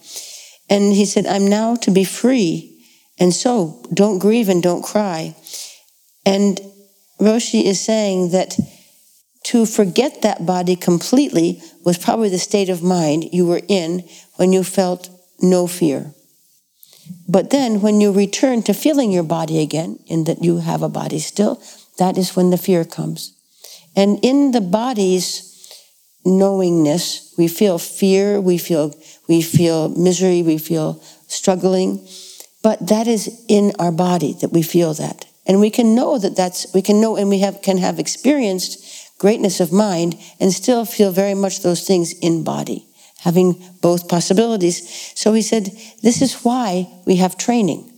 [0.71, 2.75] And he said, I'm now to be free.
[3.19, 5.37] And so don't grieve and don't cry.
[6.25, 6.61] And
[7.21, 8.59] Roshi is saying that
[9.45, 14.05] to forget that body completely was probably the state of mind you were in
[14.37, 15.09] when you felt
[15.41, 16.13] no fear.
[17.27, 20.89] But then when you return to feeling your body again, in that you have a
[20.89, 21.63] body still,
[21.99, 23.38] that is when the fear comes.
[23.99, 25.43] And in the body's
[26.25, 28.95] knowingness, we feel fear, we feel,
[29.29, 32.07] we feel misery, we feel struggling.
[32.63, 35.25] But that is in our body that we feel that.
[35.49, 39.19] And we can know that that's, we can know and we have, can have experienced
[39.19, 42.87] greatness of mind and still feel very much those things in body,
[43.19, 45.13] having both possibilities.
[45.17, 45.73] So he said,
[46.03, 47.98] This is why we have training.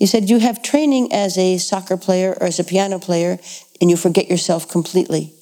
[0.00, 3.38] He said, You have training as a soccer player or as a piano player,
[3.80, 5.32] and you forget yourself completely.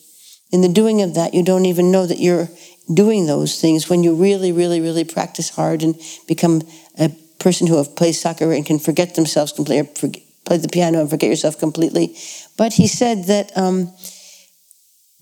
[0.53, 2.49] In the doing of that, you don't even know that you're
[2.93, 5.95] doing those things when you really, really, really practice hard and
[6.27, 6.61] become
[6.99, 10.69] a person who have played soccer and can forget themselves completely, or forget, play the
[10.69, 12.15] piano and forget yourself completely.
[12.59, 13.57] But he said that.
[13.57, 13.95] Um,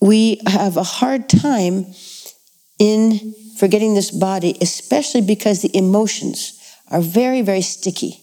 [0.01, 1.87] we have a hard time
[2.79, 6.61] in forgetting this body, especially because the emotions
[6.91, 8.23] are very, very sticky.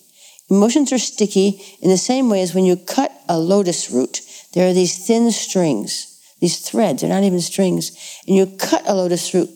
[0.50, 4.22] Emotions are sticky in the same way as when you cut a lotus root,
[4.54, 8.94] there are these thin strings, these threads, they're not even strings, and you cut a
[8.94, 9.50] lotus root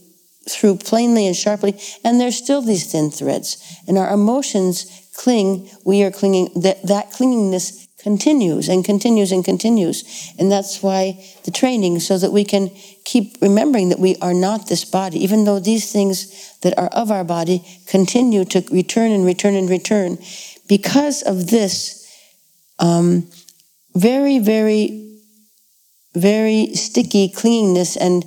[0.50, 3.82] through plainly and sharply, and there's still these thin threads.
[3.88, 10.32] And our emotions cling, we are clinging, that, that clingingness continues and continues and continues.
[10.40, 12.70] And that's why the training, so that we can
[13.04, 17.12] keep remembering that we are not this body, even though these things that are of
[17.12, 20.18] our body continue to return and return and return.
[20.68, 22.06] Because of this
[22.80, 23.30] um,
[23.96, 25.20] very, very,
[26.14, 28.26] very sticky clingingness and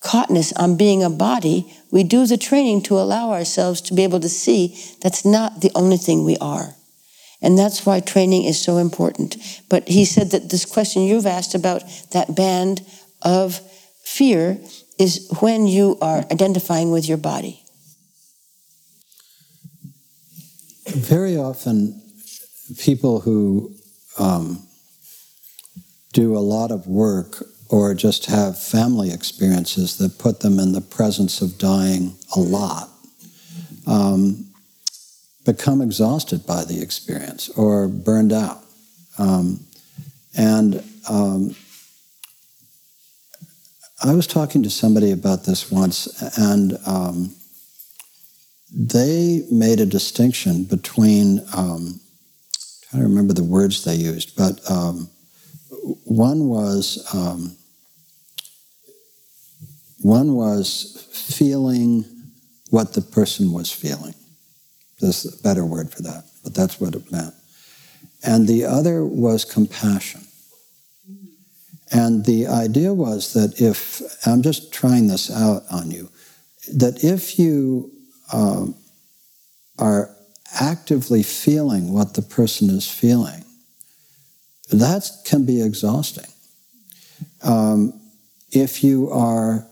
[0.00, 4.20] caughtness on being a body, we do the training to allow ourselves to be able
[4.20, 6.74] to see that's not the only thing we are.
[7.40, 9.36] And that's why training is so important.
[9.68, 11.82] But he said that this question you've asked about
[12.12, 12.84] that band
[13.20, 13.60] of
[14.04, 14.60] fear
[14.98, 17.61] is when you are identifying with your body.
[20.88, 22.00] Very often,
[22.78, 23.74] people who
[24.18, 24.66] um,
[26.12, 30.80] do a lot of work or just have family experiences that put them in the
[30.80, 32.90] presence of dying a lot
[33.86, 34.46] um,
[35.44, 38.62] become exhausted by the experience or burned out.
[39.18, 39.60] Um,
[40.36, 41.54] and um,
[44.02, 46.06] I was talking to somebody about this once,
[46.38, 47.34] and um,
[48.74, 54.58] they made a distinction between, um, I'm trying to remember the words they used, but
[54.70, 55.10] um,
[56.04, 57.56] one was um,
[60.00, 62.04] one was feeling
[62.70, 64.14] what the person was feeling.
[65.00, 67.34] There's a better word for that, but that's what it meant.
[68.24, 70.22] And the other was compassion.
[71.92, 76.10] And the idea was that if, I'm just trying this out on you,
[76.74, 77.91] that if you
[78.32, 78.74] um,
[79.78, 80.14] are
[80.60, 83.44] actively feeling what the person is feeling,
[84.70, 86.30] that can be exhausting.
[87.42, 88.00] Um,
[88.50, 89.66] if you are,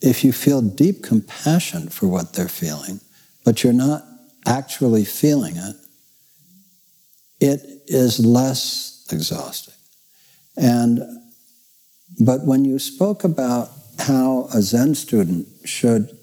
[0.00, 3.00] if you feel deep compassion for what they're feeling,
[3.44, 4.04] but you're not
[4.46, 5.76] actually feeling it,
[7.40, 9.74] it is less exhausting.
[10.56, 11.00] And
[12.20, 16.16] but when you spoke about how a Zen student should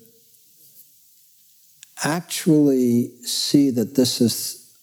[2.03, 4.77] actually see that this is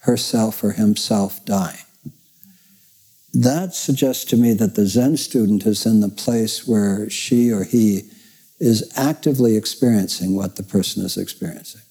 [0.00, 1.78] herself or himself dying,
[3.34, 7.64] that suggests to me that the Zen student is in the place where she or
[7.64, 8.02] he
[8.58, 11.82] is actively experiencing what the person is experiencing.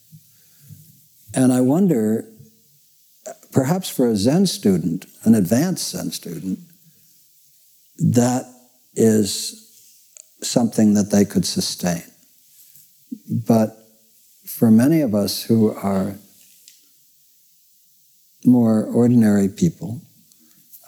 [1.33, 2.25] And I wonder,
[3.51, 6.59] perhaps for a Zen student, an advanced Zen student,
[7.99, 8.45] that
[8.95, 9.61] is
[10.41, 12.03] something that they could sustain.
[13.29, 13.84] But
[14.55, 16.15] for many of us who are
[18.45, 19.99] more ordinary people,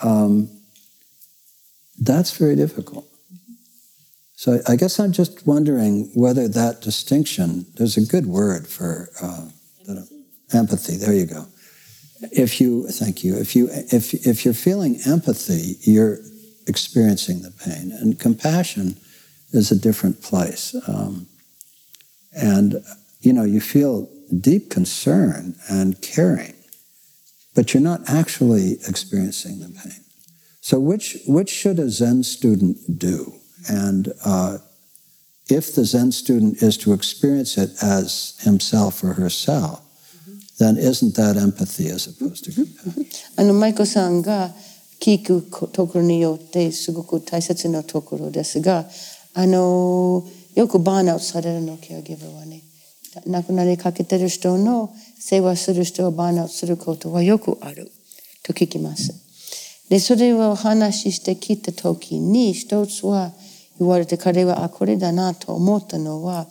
[0.01, 0.49] um,
[1.99, 3.05] that's very difficult.
[4.36, 9.47] So I guess I'm just wondering whether that distinction, there's a good word for uh,
[10.53, 11.45] empathy, there you go.
[12.32, 16.20] If you, thank you, if, you, if, if you're feeling empathy, you're
[16.68, 17.91] experiencing the pain.
[17.91, 18.95] And compassion
[19.51, 20.74] is a different place.
[20.88, 21.28] Um,
[22.32, 22.82] and,
[23.26, 24.09] you know, you feel
[24.40, 26.55] deep concern and caring,
[27.55, 30.01] but you're not actually experiencing the pain.
[30.61, 33.35] So, which, which should a Zen student do?
[33.69, 34.59] And uh,
[35.48, 39.81] if the Zen student is to experience it as himself or herself,
[40.59, 43.06] then isn't that empathy as opposed to compassion?
[43.36, 44.51] あの、舞子さんが
[45.01, 48.86] 聞くところによってすごく大切なところですが、
[49.35, 50.24] あの、
[50.55, 52.62] よくバーンアウトされるの、ケアギバーはね。
[53.26, 57.91] 亡くなりかけてる人の世話する人をバーンアウトすることはよくある
[58.44, 59.14] と聞きます。
[59.89, 63.31] で、それを話してきたときに、一つは
[63.80, 66.48] 言われて彼は、あ、これだなと思ったのは、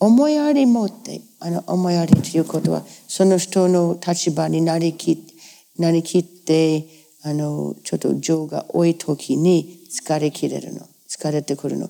[0.00, 5.18] 思いやり持って、あの、思いやりということは、その人の立場になりき
[5.78, 6.84] なりきって、
[7.22, 10.88] あの、ちょっと情が多い時に疲れきれるの。
[11.08, 11.88] 疲れてくるの。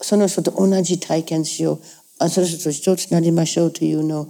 [0.00, 1.80] その人と同じ体験しよう。
[2.20, 4.26] あその人と一つなりましょうというのを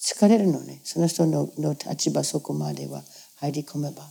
[0.00, 0.80] 疲れるのね。
[0.84, 3.02] その人のの立場そこまでは
[3.36, 4.04] 入り込めば。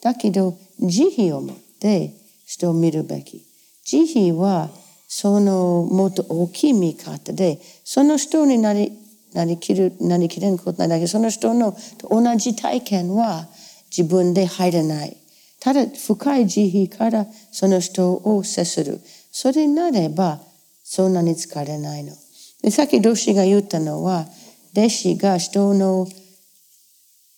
[0.00, 2.14] だけど、慈悲を持って
[2.46, 3.44] 人を見るべき。
[3.84, 4.70] 慈悲は、
[5.08, 8.92] そのもっと大きい見方で、その人になり、
[9.34, 11.76] なりきる、なりきれんことないだけど、その人の
[12.08, 13.48] 同じ体験は
[13.90, 15.16] 自分で入れない。
[15.58, 19.00] ただ深い慈悲からその人を接する。
[19.32, 20.40] それなれば、
[20.84, 22.12] そんなに疲れないの。
[22.62, 24.26] でさっき弟子が言ったのは、
[24.72, 26.06] 弟子が人の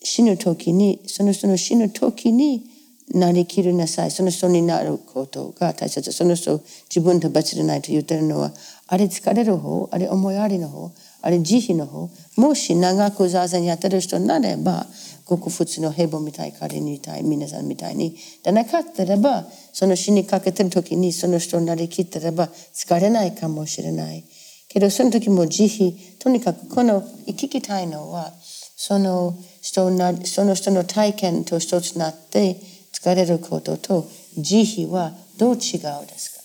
[0.03, 2.65] 死ぬ時に、その人の死ぬ時に
[3.13, 4.11] なりきりなさい。
[4.11, 6.13] その人になることが大切。
[6.13, 8.53] その人自分と別でないと言ってるのは、
[8.87, 10.93] あれ疲れる方、あれ思いやりの方、
[11.23, 12.09] あれ慈悲の方。
[12.37, 14.87] もし長く座禅やってる人になれば、
[15.27, 18.17] ごく普通の平凡みたい、彼みたい、皆さんみたいに。
[18.43, 24.25] でなかったらば、その死にかけてる時にその人になりきってれば疲れないかもしれない。
[24.73, 28.33] けどその時も慈悲、とにかくこの聞きたいのは、
[28.77, 32.57] その人なその人の体験と一つになって
[32.93, 36.41] 疲れることと慈悲はどう違うですか？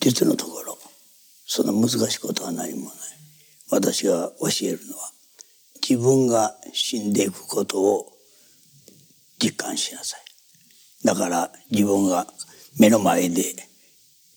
[0.00, 0.78] 実のところ
[1.46, 2.94] その難しいことは何もない。
[3.70, 5.10] 私が教えるのは
[5.86, 8.12] 自分が死んでいくことを
[9.38, 10.20] 実感しなさい。
[11.04, 12.26] だから自分が
[12.78, 13.42] 目の前で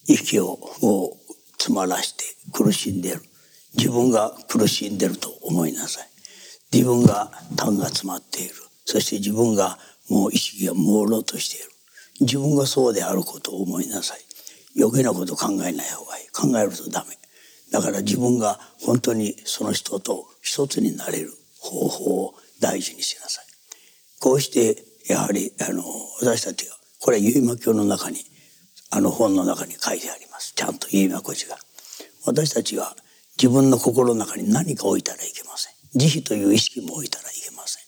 [0.07, 1.17] 息をを
[1.61, 3.21] 詰まらして苦しんでる。
[3.77, 6.07] 自分が苦しんでると思いなさい。
[6.73, 8.55] 自分が痰が詰まっている。
[8.83, 9.77] そして自分が
[10.09, 11.69] もう意識が朦朧としている。
[12.21, 14.19] 自分がそうであることを思いなさい。
[14.75, 16.27] 余計なこと考えない方がいい。
[16.29, 17.15] 考えるとダメ。
[17.71, 23.45] だから自分が本当にその人と一つになれる方法を大事にしなさい。
[24.19, 25.83] こうしてやはりあの
[26.21, 28.17] 私たちがこれは結馬教の中に
[28.91, 30.53] あの本の中に書いてあります。
[30.53, 31.57] ちゃんと結馬孤児が。
[32.26, 32.95] 私たちが
[33.38, 35.73] 自分の心の中に何か置いたらいけません。
[35.95, 37.84] 慈悲という意識も置いたらいけません。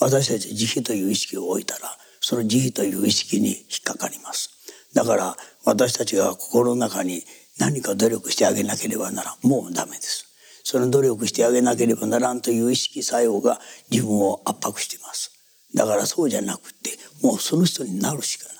[0.00, 4.50] 私たち慈悲という意識を置いたらその慈悲という意識に引っかかります。
[4.94, 7.22] だから私たちが心の中に
[7.58, 10.24] 何か努力してあげなければならもうダメです。
[10.64, 13.60] その努力してあげなければならんという意識作用が
[13.90, 15.30] 自分を圧迫しています。
[15.74, 16.90] だからそうじゃなくて
[17.22, 18.57] もうその人になるしかない。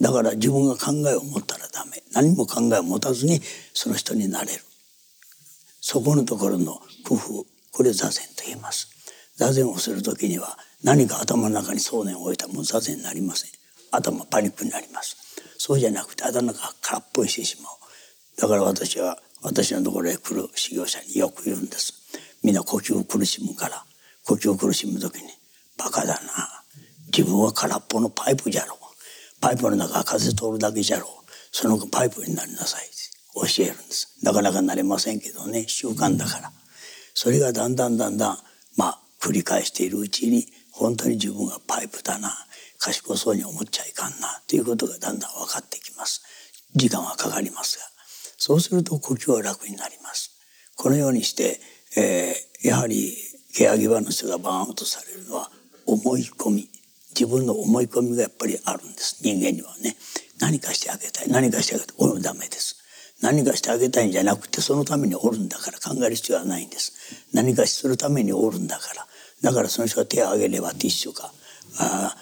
[0.00, 2.02] だから自分が考えを持ったらダメ。
[2.12, 3.40] 何も考えを持たずに
[3.72, 4.62] その人になれる。
[5.80, 8.88] そこのところの工夫これ座禅と言います。
[9.36, 13.50] 座禅をする時には何か頭の中に想念を置いたらもう座禅になりません。
[13.90, 15.16] 頭パニックになります。
[15.58, 17.72] そうじゃなくて頭が空っぽにしてしまう。
[18.40, 21.94] だから私は私のところへ来る修行者によく言うんです。
[22.42, 23.84] みんな呼吸を苦しむから。
[24.26, 25.28] 呼吸を苦しむ時に
[25.76, 26.62] 「バカだな。
[27.06, 28.78] 自分は空っぽのパイプじゃろ。
[28.80, 28.83] う
[29.44, 31.10] パイプの中風通るだけじゃろう。
[31.52, 32.88] そのパイプになりなさい」
[33.36, 34.16] 教えるんです。
[34.22, 35.66] なかなかなれませんけどね。
[35.68, 36.50] 習慣だから。
[37.12, 38.38] それがだんだんだんだん
[38.76, 42.34] まあ繰り返しているうちに本当に自分がパイプだな。
[42.78, 44.40] 賢そうに思っちゃいかんな。
[44.48, 46.22] ということがだんだん分かってきます。
[46.74, 47.84] 時間はかかりますが。
[48.38, 50.30] そうすると呼吸は楽になります。
[50.74, 51.60] このようにして、
[51.96, 53.14] えー、やはり
[53.52, 55.50] 欅場の人がバーンとされるのは
[55.84, 56.73] 思い込み。
[57.18, 59.22] 自分の思い込みがやっぱりあるんです。
[59.22, 59.96] 人間にはね。
[60.40, 61.28] 何かしてあげたい。
[61.28, 62.76] 何かしてあげたいおダメです。
[63.22, 67.26] 何かしてあげたいんじゃなくてそのためにおるんだから考える必要はないんです。
[67.32, 69.06] 何かするためにおるんだから。
[69.42, 71.32] だからその人が手を挙げればティッシュか
[71.78, 72.16] あ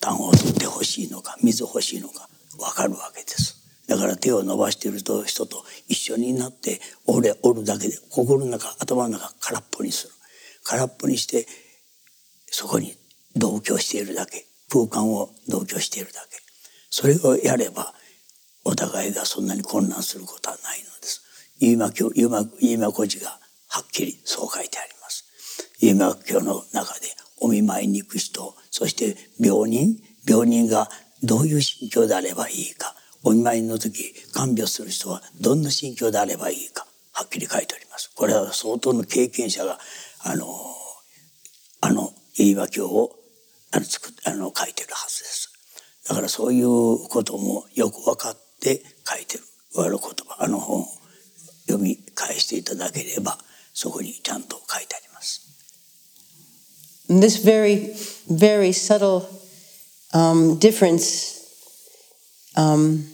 [0.00, 2.28] 単を取ってほしいのか水欲しいのか
[2.58, 3.62] 分かるわけです。
[3.88, 10.14] だから手を伸ばしていると人と一緒になって俺おるだけで心の中頭の中空っぽにする。
[10.64, 11.46] 空っぽにして
[12.46, 12.94] そこに
[13.36, 16.38] 同居しているだけ空間を同居しているだけ
[16.90, 17.94] それをやれば
[18.64, 21.22] お互いがそんなに混乱することはないのです。
[21.60, 23.38] 飯間教、飯間古寺が
[23.68, 25.24] はっきりそう書いてあります。
[25.80, 27.06] 飯間教の中で
[27.40, 29.96] お見舞いに行く人、そして病人、
[30.28, 30.88] 病人が
[31.22, 32.94] どういう心境であればいいか、
[33.24, 38.12] お見舞いの時看病する人はどんな心境であればいいか、はっきり書いてあります。
[38.14, 39.78] これは相当の経験者が、
[40.24, 40.46] あの、
[41.80, 43.21] あの、飯間教を
[43.71, 45.51] あの作あの書いてるはずです。
[46.07, 49.43] だからそういうこともよく分かってで書いてる
[49.75, 50.85] 我の言葉あの本を
[51.67, 53.37] 読み返していただければ
[53.73, 55.41] そこにちゃんと書いてあります。
[57.09, 57.93] This very,
[58.29, 59.29] very subtle
[60.13, 61.39] um, difference,
[62.57, 63.05] um,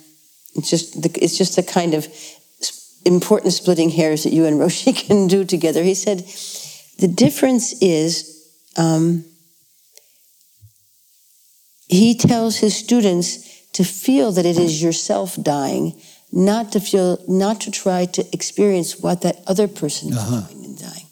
[0.56, 2.08] it's just the, it's just the kind of
[3.06, 5.84] important splitting hairs that you and Roshi can do together.
[5.84, 6.26] He said,
[6.98, 9.26] the difference is um,
[11.89, 16.01] he tells his students to feel that it is yourself dying,
[16.33, 20.41] not to feel, not to try to experience what that other person is uh-huh.
[20.49, 21.07] doing and dying.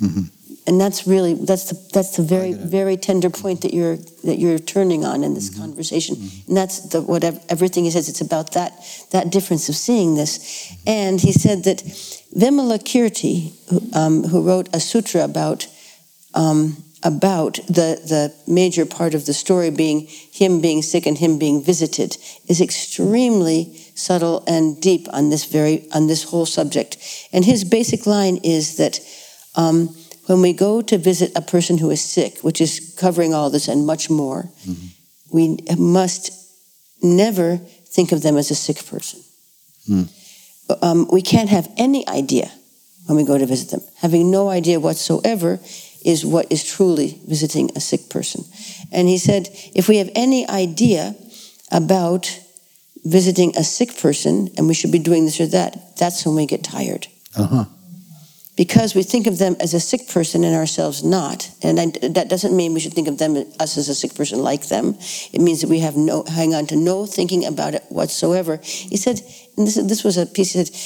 [0.00, 0.22] Mm-hmm.
[0.66, 4.58] And that's really that's the that's the very very tender point that you're that you're
[4.58, 5.62] turning on in this mm-hmm.
[5.62, 6.48] conversation, mm-hmm.
[6.48, 8.08] and that's the what everything he says.
[8.08, 8.72] It's about that
[9.10, 10.88] that difference of seeing this, mm-hmm.
[10.88, 11.78] and he said that
[12.36, 15.66] Vimalakirti, who, um, who wrote a sutra about
[16.34, 21.38] um, about the, the major part of the story being him being sick and him
[21.38, 22.16] being visited
[22.46, 26.98] is extremely subtle and deep on this very on this whole subject
[27.32, 29.00] and his basic line is that
[29.56, 29.88] um,
[30.26, 33.68] when we go to visit a person who is sick which is covering all this
[33.68, 34.86] and much more mm-hmm.
[35.32, 36.32] we must
[37.02, 39.20] never think of them as a sick person
[39.88, 40.08] mm.
[40.82, 42.50] um, we can't have any idea
[43.10, 43.80] when we go to visit them.
[43.96, 45.58] Having no idea whatsoever
[46.04, 48.44] is what is truly visiting a sick person.
[48.92, 51.14] And he said, if we have any idea
[51.70, 52.40] about
[53.04, 56.46] visiting a sick person and we should be doing this or that, that's when we
[56.46, 57.06] get tired.
[57.36, 57.64] Uh-huh.
[58.56, 61.50] Because we think of them as a sick person and ourselves not.
[61.62, 64.42] And I, that doesn't mean we should think of them, us as a sick person
[64.42, 64.98] like them.
[65.32, 68.58] It means that we have no, hang on to no thinking about it whatsoever.
[68.62, 69.22] He said,
[69.56, 70.76] and this, this was a piece, he said,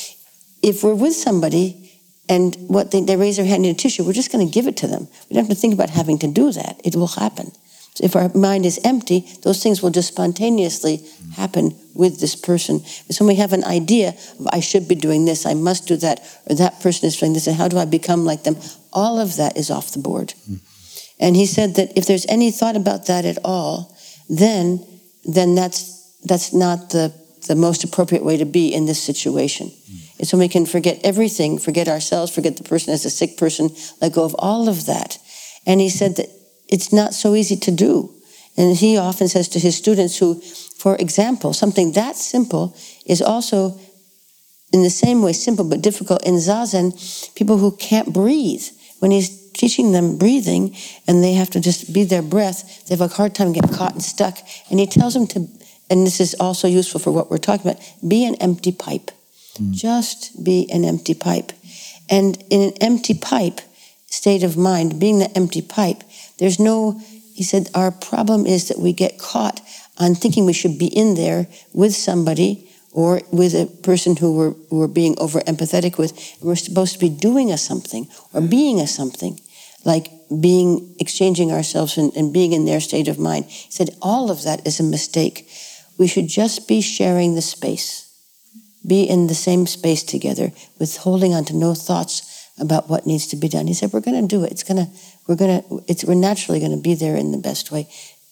[0.63, 1.84] if we're with somebody
[2.29, 4.67] and what they, they raise their hand in a tissue, we're just going to give
[4.67, 5.09] it to them.
[5.29, 6.81] We don't have to think about having to do that.
[6.85, 7.53] It will happen.
[7.95, 11.01] So if our mind is empty, those things will just spontaneously
[11.37, 12.81] happen with this person.
[12.81, 14.09] So when we have an idea
[14.41, 16.21] of I should be doing this, I must do that,
[16.51, 18.57] or that person is doing this, and how do I become like them?
[18.93, 20.35] All of that is off the board.
[20.51, 20.59] Mm.
[21.21, 23.97] And he said that if there's any thought about that at all,
[24.29, 24.85] then
[25.25, 27.15] then that's that's not the
[27.47, 29.69] the most appropriate way to be in this situation.
[29.69, 30.04] Mm.
[30.25, 33.69] It's when we can forget everything, forget ourselves, forget the person as a sick person,
[34.01, 35.19] let go of all of that.
[35.67, 36.31] And he said that
[36.67, 38.11] it's not so easy to do.
[38.57, 40.41] And he often says to his students who,
[40.79, 42.75] for example, something that simple
[43.05, 43.79] is also
[44.73, 46.95] in the same way simple but difficult in Zazen,
[47.35, 48.65] people who can't breathe.
[49.01, 50.75] When he's teaching them breathing
[51.07, 53.93] and they have to just be their breath, they have a hard time getting caught
[53.93, 54.39] and stuck.
[54.71, 55.47] And he tells them to,
[55.91, 59.11] and this is also useful for what we're talking about, be an empty pipe.
[59.59, 59.73] Mm.
[59.73, 61.53] Just be an empty pipe.
[62.11, 63.61] And in an empty pipe
[64.07, 66.03] state of mind, being the empty pipe,
[66.39, 67.01] there's no,
[67.35, 69.61] he said, our problem is that we get caught
[69.99, 74.53] on thinking we should be in there with somebody or with a person who we're,
[74.71, 76.37] who we're being over empathetic with.
[76.41, 79.41] We're supposed to be doing a something or being a something,
[79.85, 80.11] like
[80.41, 83.47] being, exchanging ourselves and, and being in their state of mind.
[83.47, 85.49] He said, all of that is a mistake.
[85.99, 88.04] We should just be sharing the space,
[88.87, 93.27] be in the same space together with holding on to no thoughts about what needs
[93.29, 93.67] to be done.
[93.67, 94.53] He said, "We're going to do it.
[94.53, 94.91] It's going to.
[95.27, 95.85] We're going to.
[95.89, 96.05] It's.
[96.05, 97.89] We're naturally going to be there in the best way,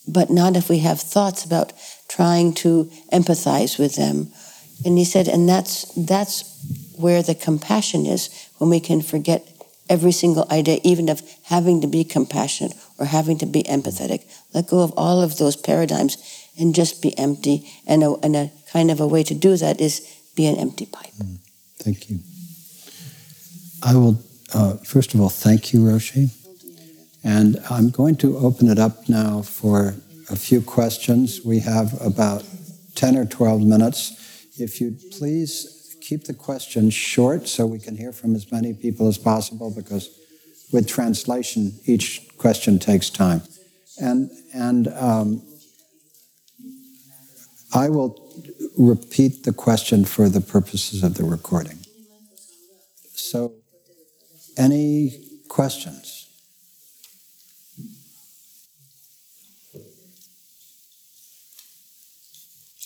[0.06, 1.72] but not if we have thoughts about
[2.08, 4.32] trying to empathize with them."
[4.84, 6.44] And he said, and that's that's
[6.96, 9.48] where the compassion is when we can forget
[9.88, 14.24] every single idea, even of having to be compassionate or having to be empathetic.
[14.54, 16.16] Let go of all of those paradigms
[16.58, 17.70] and just be empty.
[17.86, 20.86] And a, and a kind of a way to do that is be an empty
[20.86, 21.12] pipe.
[21.18, 21.38] Mm,
[21.78, 22.20] thank you.
[23.82, 24.22] I will,
[24.54, 26.30] uh, first of all, thank you, Roshi.
[27.24, 29.94] And I'm going to open it up now for
[30.30, 31.40] a few questions.
[31.44, 32.44] We have about
[32.94, 34.46] 10 or 12 minutes.
[34.58, 39.08] If you'd please keep the questions short so we can hear from as many people
[39.08, 40.10] as possible because
[40.72, 43.42] with translation, each question takes time.
[43.98, 45.42] And, and um,
[47.72, 48.21] I will
[48.78, 51.78] repeat the question for the purposes of the recording.
[53.14, 53.54] So,
[54.56, 55.12] any
[55.48, 56.28] questions?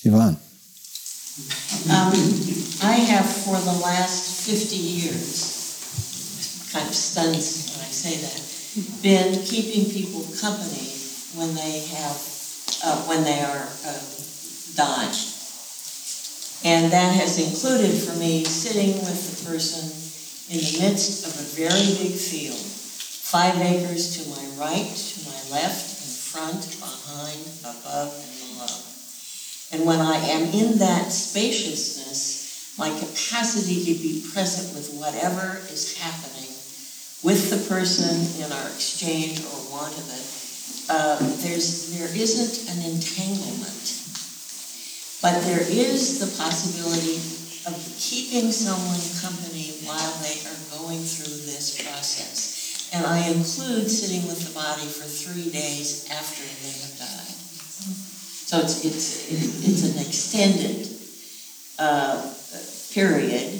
[0.04, 0.36] Yvonne.
[1.90, 2.12] Um,
[2.82, 8.40] I have for the last 50 years, kind of stuns when I say that,
[9.02, 10.92] been keeping people company
[11.34, 12.16] when they have,
[12.84, 14.00] uh, when they are uh,
[14.76, 15.35] dying.
[16.66, 19.86] And that has included for me sitting with the person
[20.50, 25.38] in the midst of a very big field, five acres to my right, to my
[25.54, 28.74] left, in front, behind, above, and below.
[29.70, 35.94] And when I am in that spaciousness, my capacity to be present with whatever is
[36.02, 36.50] happening
[37.22, 38.10] with the person
[38.42, 44.05] in our exchange or want of it, uh, there's, there isn't an entanglement.
[45.26, 47.18] But there is the possibility
[47.66, 52.94] of keeping someone company while they are going through this process.
[52.94, 57.34] And I include sitting with the body for three days after they have died.
[58.46, 60.94] So it's, it's, it's an extended
[61.82, 62.22] uh,
[62.94, 63.50] period.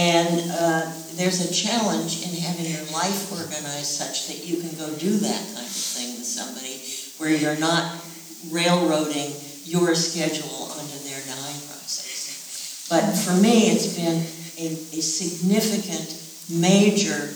[0.00, 4.88] And uh, there's a challenge in having your life organized such that you can go
[4.96, 6.80] do that kind of thing with somebody
[7.20, 8.00] where you're not
[8.48, 10.61] railroading your schedule
[12.91, 14.19] but for me, it's been
[14.59, 16.11] a, a significant,
[16.49, 17.31] major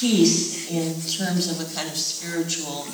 [0.00, 2.84] piece in terms of a kind of spiritual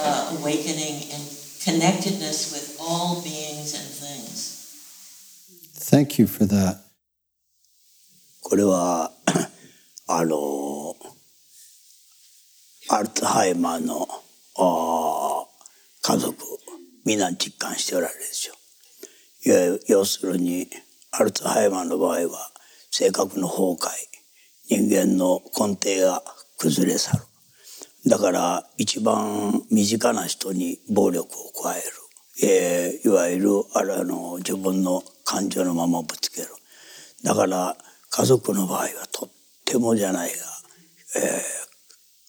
[0.00, 1.22] uh, awakening and
[1.62, 4.58] connectedness with all beings and things.
[5.74, 6.80] Thank you for that.
[8.42, 9.12] これは
[10.08, 10.96] あの
[12.90, 14.08] アルツハイマーの
[16.02, 16.36] 家族
[17.07, 19.79] 皆実感しておられるでしょう。
[19.87, 20.67] 要するに
[21.11, 22.51] アルツハイマーの場合は
[22.91, 23.91] 性格の崩壊
[24.67, 26.21] 人間の根底が
[26.57, 27.23] 崩れ去る。
[28.07, 31.85] だから一番身近な人に暴力を加える。
[32.43, 36.49] えー、いわゆるあれの自分の感情のままぶつける。
[37.23, 37.77] だから
[38.09, 39.29] 家族の場合はとっ
[39.63, 40.35] てもじゃないが、
[41.15, 41.41] えー、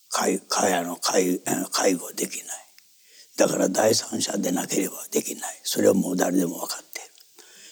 [0.07, 2.68] 介介の介護できない。
[3.39, 5.59] だから第三者でなければできない。
[5.63, 7.09] それはもう誰でも分かっている。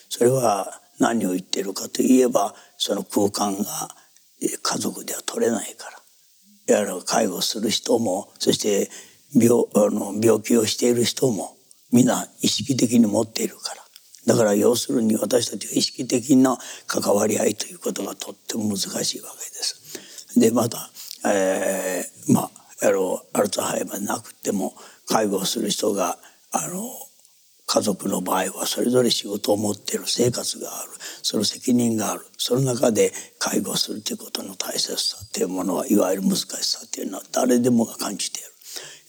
[0.07, 3.89] それは何を言っているかといえばその空間が
[4.39, 5.97] 家族では取れないから。
[6.73, 8.89] やる介護する人もそして
[9.33, 11.55] 病あの病気をしている人も
[11.91, 20.37] 皆意識的に持っているからだから要するに私たちが意識的な関わり合いということがとっても難しいわけです。
[20.37, 20.89] でまた、
[21.25, 24.73] えー、まあやろうアルツハイマーなくても
[25.07, 26.17] 介護をする人が
[26.51, 26.83] あの
[27.65, 30.89] 家族の場合はそれぞれ仕事を持っている生活がある。
[31.21, 32.25] その責任がある。
[32.37, 38.43] その中で介護するということの大切さっていうものはいわゆる難しさっていうのは誰でもが感じてい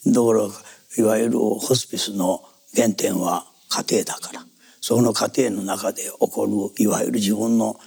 [0.07, 0.13] る。
[0.13, 2.43] だからいわゆるホスピスの
[2.75, 4.45] 原点は家庭だから。
[4.81, 6.45] その家庭の中で起こ
[6.77, 7.79] るいわゆる自分の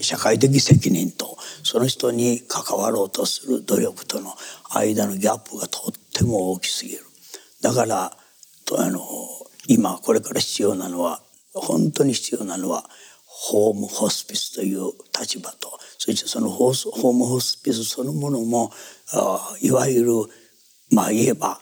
[0.00, 4.34] 社会的責任とその人に関わろうとする努力との
[4.74, 7.04] 間のギャップがとっても大きすぎる。
[7.62, 8.12] だから
[8.78, 9.00] あの
[9.66, 11.22] 今これから必要なのは
[11.54, 12.84] 本当に必要なのは
[13.24, 18.72] ホームホスピスという立場とそしてそのホームホスピスそのものも
[19.60, 20.12] いわゆる
[20.92, 21.60] まあ言えば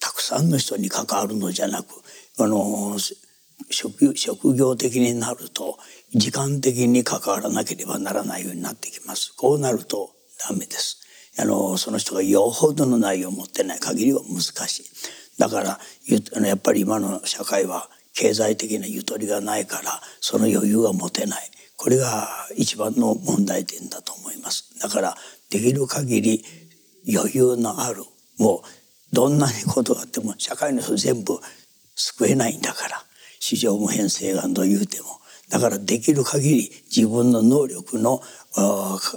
[0.00, 1.86] たくさんの人に関わるのじゃなく
[2.38, 2.96] あの
[3.70, 5.78] 職職業的になると
[6.14, 9.34] 時間的に関わらなければならないようになってきます。
[9.36, 10.10] こうなると
[10.48, 11.00] ダメです。
[11.38, 14.84] あのその人がよほどの内容を持ってない限りは難しい。
[15.38, 15.80] だから
[16.46, 21.50] やっぱり今の社会は経済的なゆとりがないからその余裕が持てない。
[21.76, 24.78] これが一番の問題点だと思います。
[24.80, 25.16] だから
[25.50, 26.44] できる限り
[27.14, 28.02] 余裕のある
[28.38, 31.38] もうどんなにことがあっても社会の人全部
[31.94, 33.02] 救えないんだから
[33.38, 35.06] 市場無変性がと言うても
[35.50, 38.20] だからできる限り自分の能力の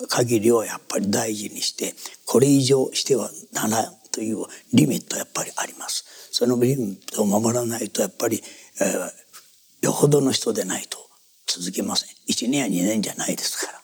[0.10, 1.94] 限りをやっぱり大事にして
[2.26, 6.30] これ以上してはならんというリミットやっぱりあります。
[6.32, 8.42] そのリミットを守らないとやっぱり、
[8.82, 10.98] えー、よほどの人でないと
[11.48, 12.10] 続けません。
[12.28, 13.80] 1年や2年じゃないですから。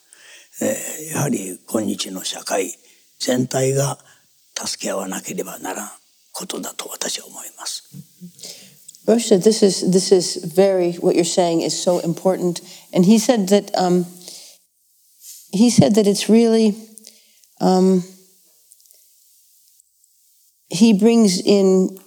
[0.61, 2.73] えー、やはり今日の社会
[3.19, 3.97] 全体が
[4.55, 5.89] 助け合わなければならん
[6.31, 7.89] ことだと私は思います。
[9.07, 12.61] Rosh "This is this is very what you're saying is so important,"
[12.93, 14.05] and he said that um,
[15.51, 16.75] he said that it's really
[17.61, 18.03] um,
[20.69, 21.97] he brings in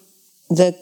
[0.50, 0.76] the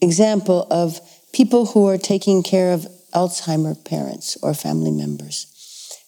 [0.00, 1.00] example of
[1.32, 5.46] people who are taking care of Alzheimer parents or family members.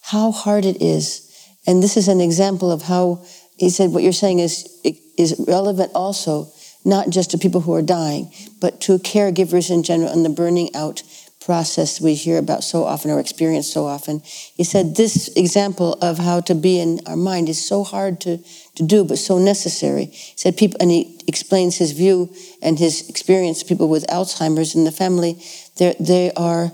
[0.01, 1.33] How hard it is
[1.67, 3.25] and this is an example of how
[3.57, 4.69] he said what you're saying is,
[5.17, 6.51] is relevant also,
[6.85, 10.75] not just to people who are dying, but to caregivers in general and the burning
[10.75, 11.03] out
[11.45, 14.21] process we hear about so often or experience so often.
[14.21, 18.39] He said this example of how to be in our mind is so hard to,
[18.77, 20.07] to do, but so necessary.
[20.07, 22.33] He said people, and he explains his view
[22.63, 25.43] and his experience people with Alzheimer's in the family.
[25.77, 26.73] They are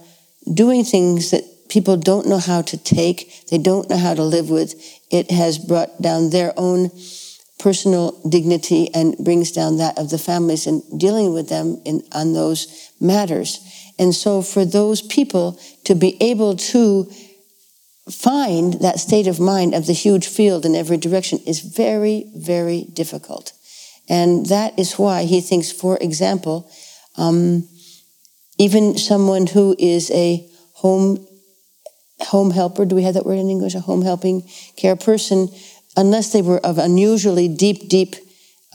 [0.52, 4.50] doing things that people don't know how to take, they don't know how to live
[4.50, 4.74] with.
[5.10, 6.90] It has brought down their own
[7.58, 12.32] personal dignity and brings down that of the families and dealing with them in, on
[12.32, 13.60] those matters.
[13.98, 17.10] And so, for those people to be able to
[18.10, 22.84] find that state of mind of the huge field in every direction is very, very
[22.92, 23.52] difficult.
[24.08, 26.70] And that is why he thinks, for example,
[27.16, 27.68] um,
[28.56, 31.26] even someone who is a home
[32.20, 33.76] home helper, do we have that word in English?
[33.76, 34.42] A home helping
[34.76, 35.48] care person,
[35.98, 38.14] unless they were of unusually deep, deep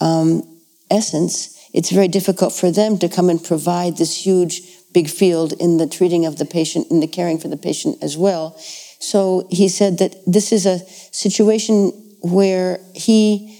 [0.01, 0.43] um,
[0.91, 4.61] essence, it's very difficult for them to come and provide this huge,
[4.93, 8.17] big field in the treating of the patient and the caring for the patient as
[8.17, 8.55] well.
[8.99, 11.91] So he said that this is a situation
[12.21, 13.57] where he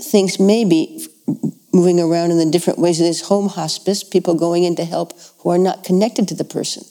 [0.00, 1.04] thinks maybe
[1.72, 5.50] moving around in the different ways this home hospice, people going in to help who
[5.50, 6.84] are not connected to the person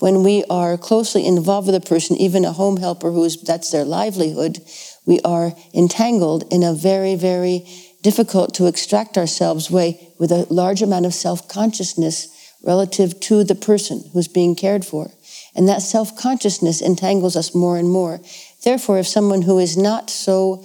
[0.00, 3.70] when we are closely involved with a person, even a home helper who is that's
[3.70, 4.58] their livelihood,
[5.06, 7.66] we are entangled in a very, very
[8.02, 12.28] difficult to extract ourselves way with a large amount of self-consciousness
[12.62, 15.10] relative to the person who's being cared for.
[15.54, 18.20] And that self-consciousness entangles us more and more.
[18.64, 20.64] Therefore, if someone who is not so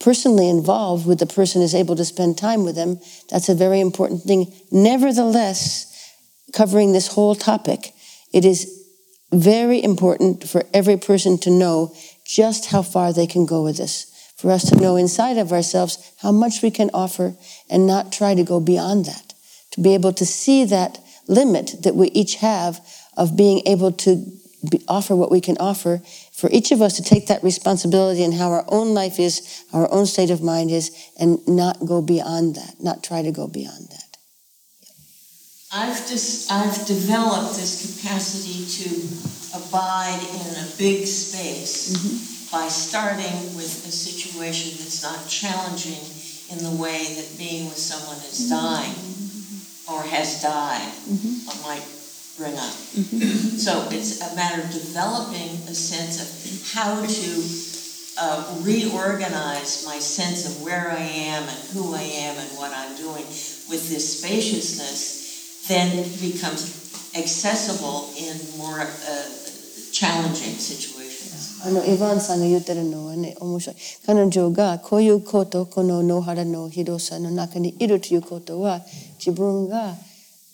[0.00, 3.00] personally involved with the person is able to spend time with them,
[3.30, 4.52] that's a very important thing.
[4.70, 6.12] Nevertheless,
[6.52, 7.92] covering this whole topic,
[8.32, 8.84] it is
[9.32, 11.94] very important for every person to know
[12.26, 14.12] just how far they can go with this.
[14.36, 17.34] For us to know inside of ourselves how much we can offer
[17.70, 19.32] and not try to go beyond that.
[19.72, 20.98] To be able to see that
[21.28, 22.80] limit that we each have
[23.16, 24.26] of being able to
[24.70, 28.34] be, offer what we can offer, for each of us to take that responsibility and
[28.34, 32.56] how our own life is, our own state of mind is, and not go beyond
[32.56, 34.02] that, not try to go beyond that.
[35.72, 42.56] I've just I've developed this capacity to abide in a big space mm-hmm.
[42.56, 46.02] by starting with a situation that's not challenging
[46.50, 49.92] in the way that being with someone is dying mm-hmm.
[49.92, 51.62] or has died mm-hmm.
[51.66, 51.84] might
[52.36, 52.76] bring up.
[52.94, 53.56] Mm-hmm.
[53.56, 56.28] So it's a matter of developing a sense of
[56.72, 57.30] how to
[58.18, 62.96] uh, reorganize my sense of where I am and who I am and what I'm
[62.96, 63.24] doing
[63.68, 65.26] with this spaciousness
[65.68, 69.28] then it becomes accessible in more uh,
[69.96, 71.66] challenging situations.
[71.66, 78.80] あのエヴァンさんが言ってるのはね面白い彼女がこういうことこの野原の広さの中にいるということは
[79.18, 79.94] 自分が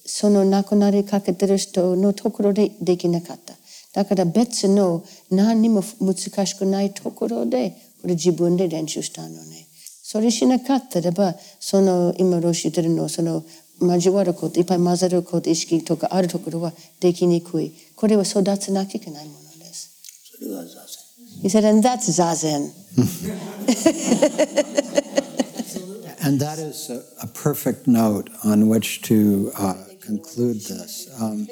[0.07, 3.55] その亡くなりかけてる人のところでできなかった
[3.95, 7.71] だから別の何にも難しくないところで
[8.01, 9.67] これ自分で練習したのね
[10.03, 13.45] それしなかったらばその今ロシ言ってるのその
[13.87, 17.73] 交わること、いっぱい混ざること、意識とかあるところはできにくい。
[18.02, 19.92] これは育つなきゃいけないものです。
[20.40, 21.08] それがザゼン。
[21.42, 22.74] He said, and that's zazen.
[26.22, 31.08] and that is a, a, perfect note on which to uh, conclude this.
[31.22, 31.48] Um,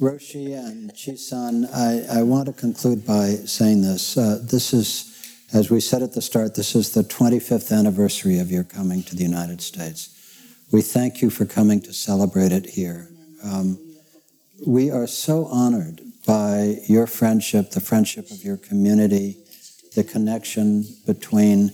[0.00, 4.18] Roshi and Chisan, I, I, want to conclude by saying this.
[4.18, 8.50] Uh, this is, as we said at the start, this is the 25th anniversary of
[8.50, 10.10] your coming to the United States.
[10.72, 13.08] We thank you for coming to celebrate it here.
[13.42, 13.78] Um,
[14.65, 19.37] we are so honored by your friendship, the friendship of your community,
[19.95, 21.71] the connection between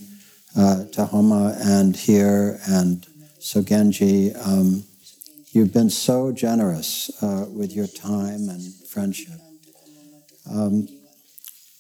[0.58, 3.06] uh, Tahoma and here and
[3.40, 4.36] Sogenji.
[4.46, 4.84] Um,
[5.52, 9.40] you've been so generous uh, with your time and friendship.
[10.50, 10.88] Um,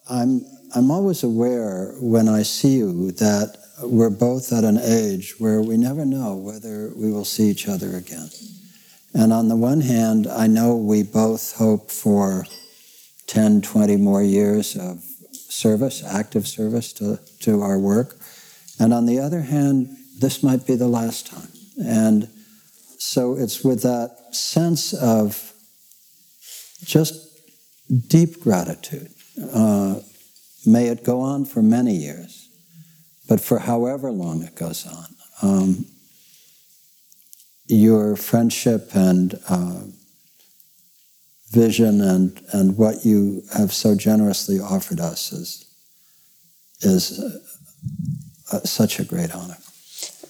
[0.09, 0.41] I'm,
[0.75, 5.77] I'm always aware when I see you that we're both at an age where we
[5.77, 8.29] never know whether we will see each other again.
[9.13, 12.45] And on the one hand, I know we both hope for
[13.27, 18.17] 10, 20 more years of service, active service to, to our work.
[18.79, 21.49] And on the other hand, this might be the last time.
[21.83, 22.29] And
[22.99, 25.53] so it's with that sense of
[26.83, 27.27] just
[28.07, 29.09] deep gratitude.
[29.53, 29.99] Uh,
[30.65, 32.47] may it go on for many years
[33.27, 35.05] but for however long it goes on,
[35.41, 35.85] um,
[37.67, 39.81] your friendship and uh,
[41.51, 45.65] vision and, and what you have so generously offered us is,
[46.81, 49.57] is uh, uh such a great honor.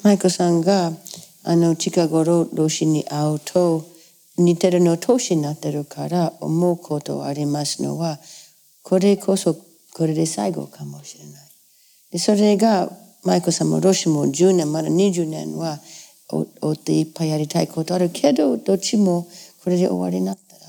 [0.03, 0.91] マイコさんが
[1.43, 3.83] あの近頃老師に会うと
[4.37, 8.19] 似てるの年になってるから思うことありますのは
[8.83, 9.55] これこそ
[9.93, 11.33] これで最後かもしれない。
[12.11, 12.89] でそれが
[13.23, 15.79] マイコさんも老師も10年まだ20年は
[16.29, 19.27] 追っていっぱいやりたいことあるけどどっちも
[19.63, 20.61] これで終わりになったら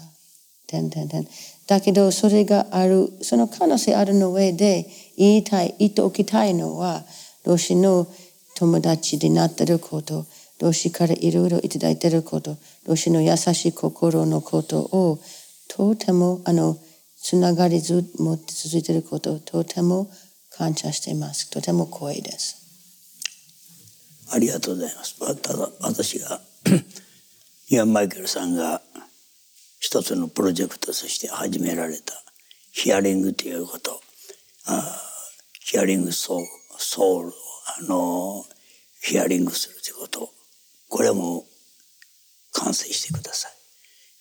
[0.66, 1.26] てんてんてん
[1.66, 4.86] だけどそれがあるその可能性あるの上で
[5.16, 7.02] 言いたい言っておきたいのは
[7.44, 8.06] ロシの
[8.56, 10.26] 友達になってること
[10.60, 12.56] ロシからいろいろいただいてること
[12.86, 15.18] ロシの優しい心のことを
[15.68, 16.76] とてもあの
[17.20, 20.08] つながりずも続いてることとても
[20.50, 21.50] 感謝しています。
[21.50, 22.57] とても光栄です。
[24.30, 25.18] ありがとうございます。
[25.42, 26.40] ただ私が
[27.70, 28.82] イアン・マイケルさんが
[29.80, 32.14] 一つのプロジェクトとして始められた
[32.72, 34.00] ヒアリングということ
[34.66, 35.00] あ
[35.60, 36.46] ヒアリングソウル
[36.78, 37.32] ソウルを
[37.78, 38.44] あの
[39.00, 40.30] ヒアリングするということ
[40.88, 41.44] これも
[42.52, 43.52] 完成してください。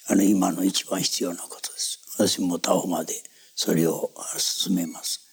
[0.10, 2.00] あの今の一番必要なことです。
[2.18, 3.14] 私もタオまで
[3.56, 5.28] それを進めます。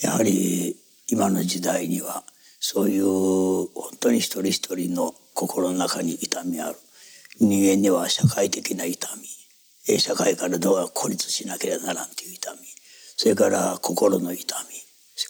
[0.00, 0.76] やはり
[1.08, 2.24] 今の時代には
[2.64, 3.04] そういう
[3.74, 6.76] 本当に一人一人の心の中に痛みある。
[7.40, 9.08] 人間には社会的な痛
[9.88, 9.98] み。
[9.98, 12.58] 社会からどうが孤立しなければならんという痛み。
[13.16, 14.76] それから心の痛み。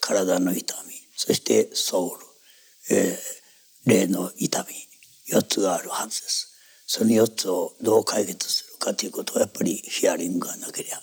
[0.03, 0.93] 体の痛み。
[1.17, 2.19] そしてソ
[2.89, 5.35] ウル、えー、霊の痛み。
[5.35, 6.53] 4つがあるはずです。
[6.87, 10.99] その4つをどう解決するかということはやっぱりヒアリングがなければ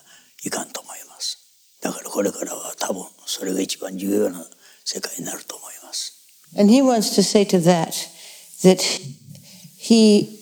[0.45, 1.39] いかんと思います。
[1.81, 4.45] だからこれからは多分それが一番重要な
[4.85, 5.78] 世界になると思います。
[6.57, 8.09] And he wants to say to that
[8.63, 8.81] that
[9.77, 10.39] he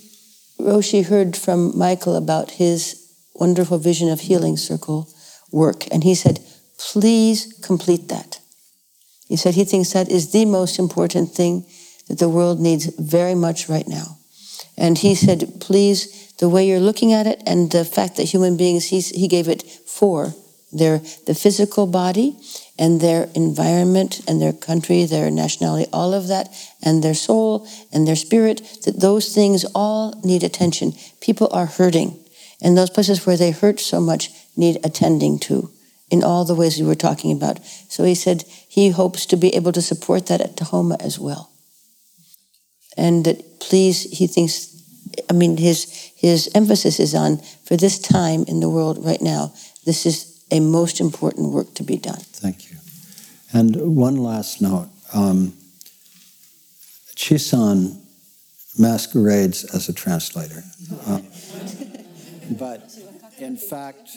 [0.60, 5.08] Roshi heard from Michael about his wonderful Vision of Healing Circle
[5.52, 5.86] work.
[5.92, 6.40] And he said,
[6.78, 8.40] please complete that.
[9.28, 11.66] He said he thinks that is the most important thing
[12.08, 14.18] that the world needs very much right now.
[14.78, 18.58] And he said, please, the way you're looking at it and the fact that human
[18.58, 20.34] beings, he's, he gave it four
[20.72, 22.38] their the physical body
[22.78, 26.50] and their environment and their country, their nationality, all of that,
[26.84, 30.94] and their soul and their spirit, that those things all need attention.
[31.22, 32.20] People are hurting.
[32.62, 35.72] And those places where they hurt so much need attending to
[36.10, 37.64] in all the ways we were talking about.
[37.90, 41.52] So he said he hopes to be able to support that at Tahoma as well.
[42.96, 44.74] And that please, he thinks,
[45.30, 49.54] I mean, his, his emphasis is on for this time in the world right now,
[49.86, 52.20] this is a most important work to be done.
[52.20, 52.78] Thank you.
[53.54, 54.90] And one last note.
[55.14, 55.54] Um,
[57.16, 58.02] Chisan
[58.78, 60.64] masquerades as a translator.
[61.06, 61.22] Uh,
[62.52, 62.94] but
[63.40, 64.12] in fact,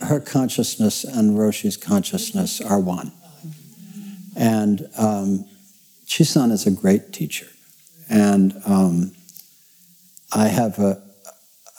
[0.00, 3.12] her consciousness and Roshi's consciousness are one.
[4.36, 5.44] And um,
[6.06, 7.46] Chisan is a great teacher.
[8.08, 9.12] And um,
[10.32, 11.02] I have a,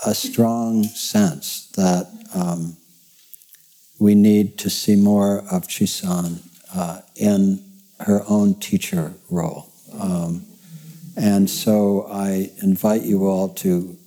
[0.06, 2.78] a strong sense that um,
[4.00, 6.40] we need to see more of Chisan
[6.74, 7.64] uh, in
[8.02, 9.72] her own teacher role.
[10.00, 10.46] Um,
[11.16, 13.98] and so I invite you all to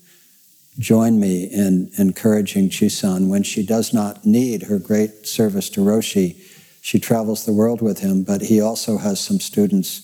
[0.78, 6.36] join me in encouraging Chisan when she does not need her great service to Roshi.
[6.82, 10.02] She travels the world with him, but he also has some students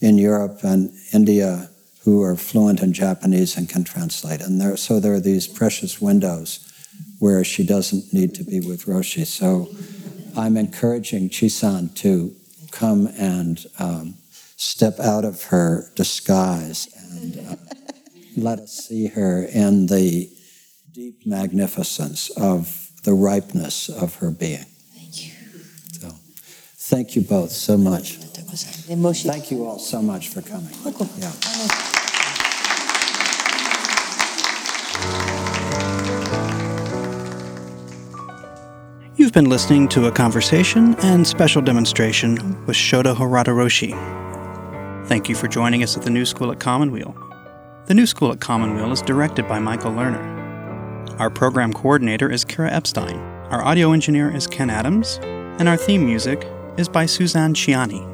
[0.00, 1.68] in Europe and India
[2.04, 4.40] who are fluent in Japanese and can translate.
[4.40, 6.70] And there, so there are these precious windows
[7.24, 9.24] where she doesn't need to be with Roshi.
[9.24, 9.70] So
[10.36, 12.36] I'm encouraging Chisan to
[12.70, 14.16] come and um,
[14.58, 17.56] step out of her disguise and uh,
[18.36, 20.30] let us see her in the
[20.92, 24.66] deep magnificence of the ripeness of her being.
[24.94, 25.32] Thank you.
[25.92, 26.10] So,
[26.90, 28.18] thank you both so much.
[28.18, 30.74] Thank you all so much for coming.
[31.16, 32.03] Yeah.
[39.34, 42.34] Been listening to a conversation and special demonstration
[42.66, 43.90] with Harada Roshi.
[45.08, 47.16] Thank you for joining us at the New School at Commonweal.
[47.86, 51.18] The New School at Commonweal is directed by Michael Lerner.
[51.18, 53.18] Our program coordinator is Kara Epstein.
[53.50, 55.18] Our audio engineer is Ken Adams,
[55.58, 58.06] and our theme music is by Suzanne Ciani.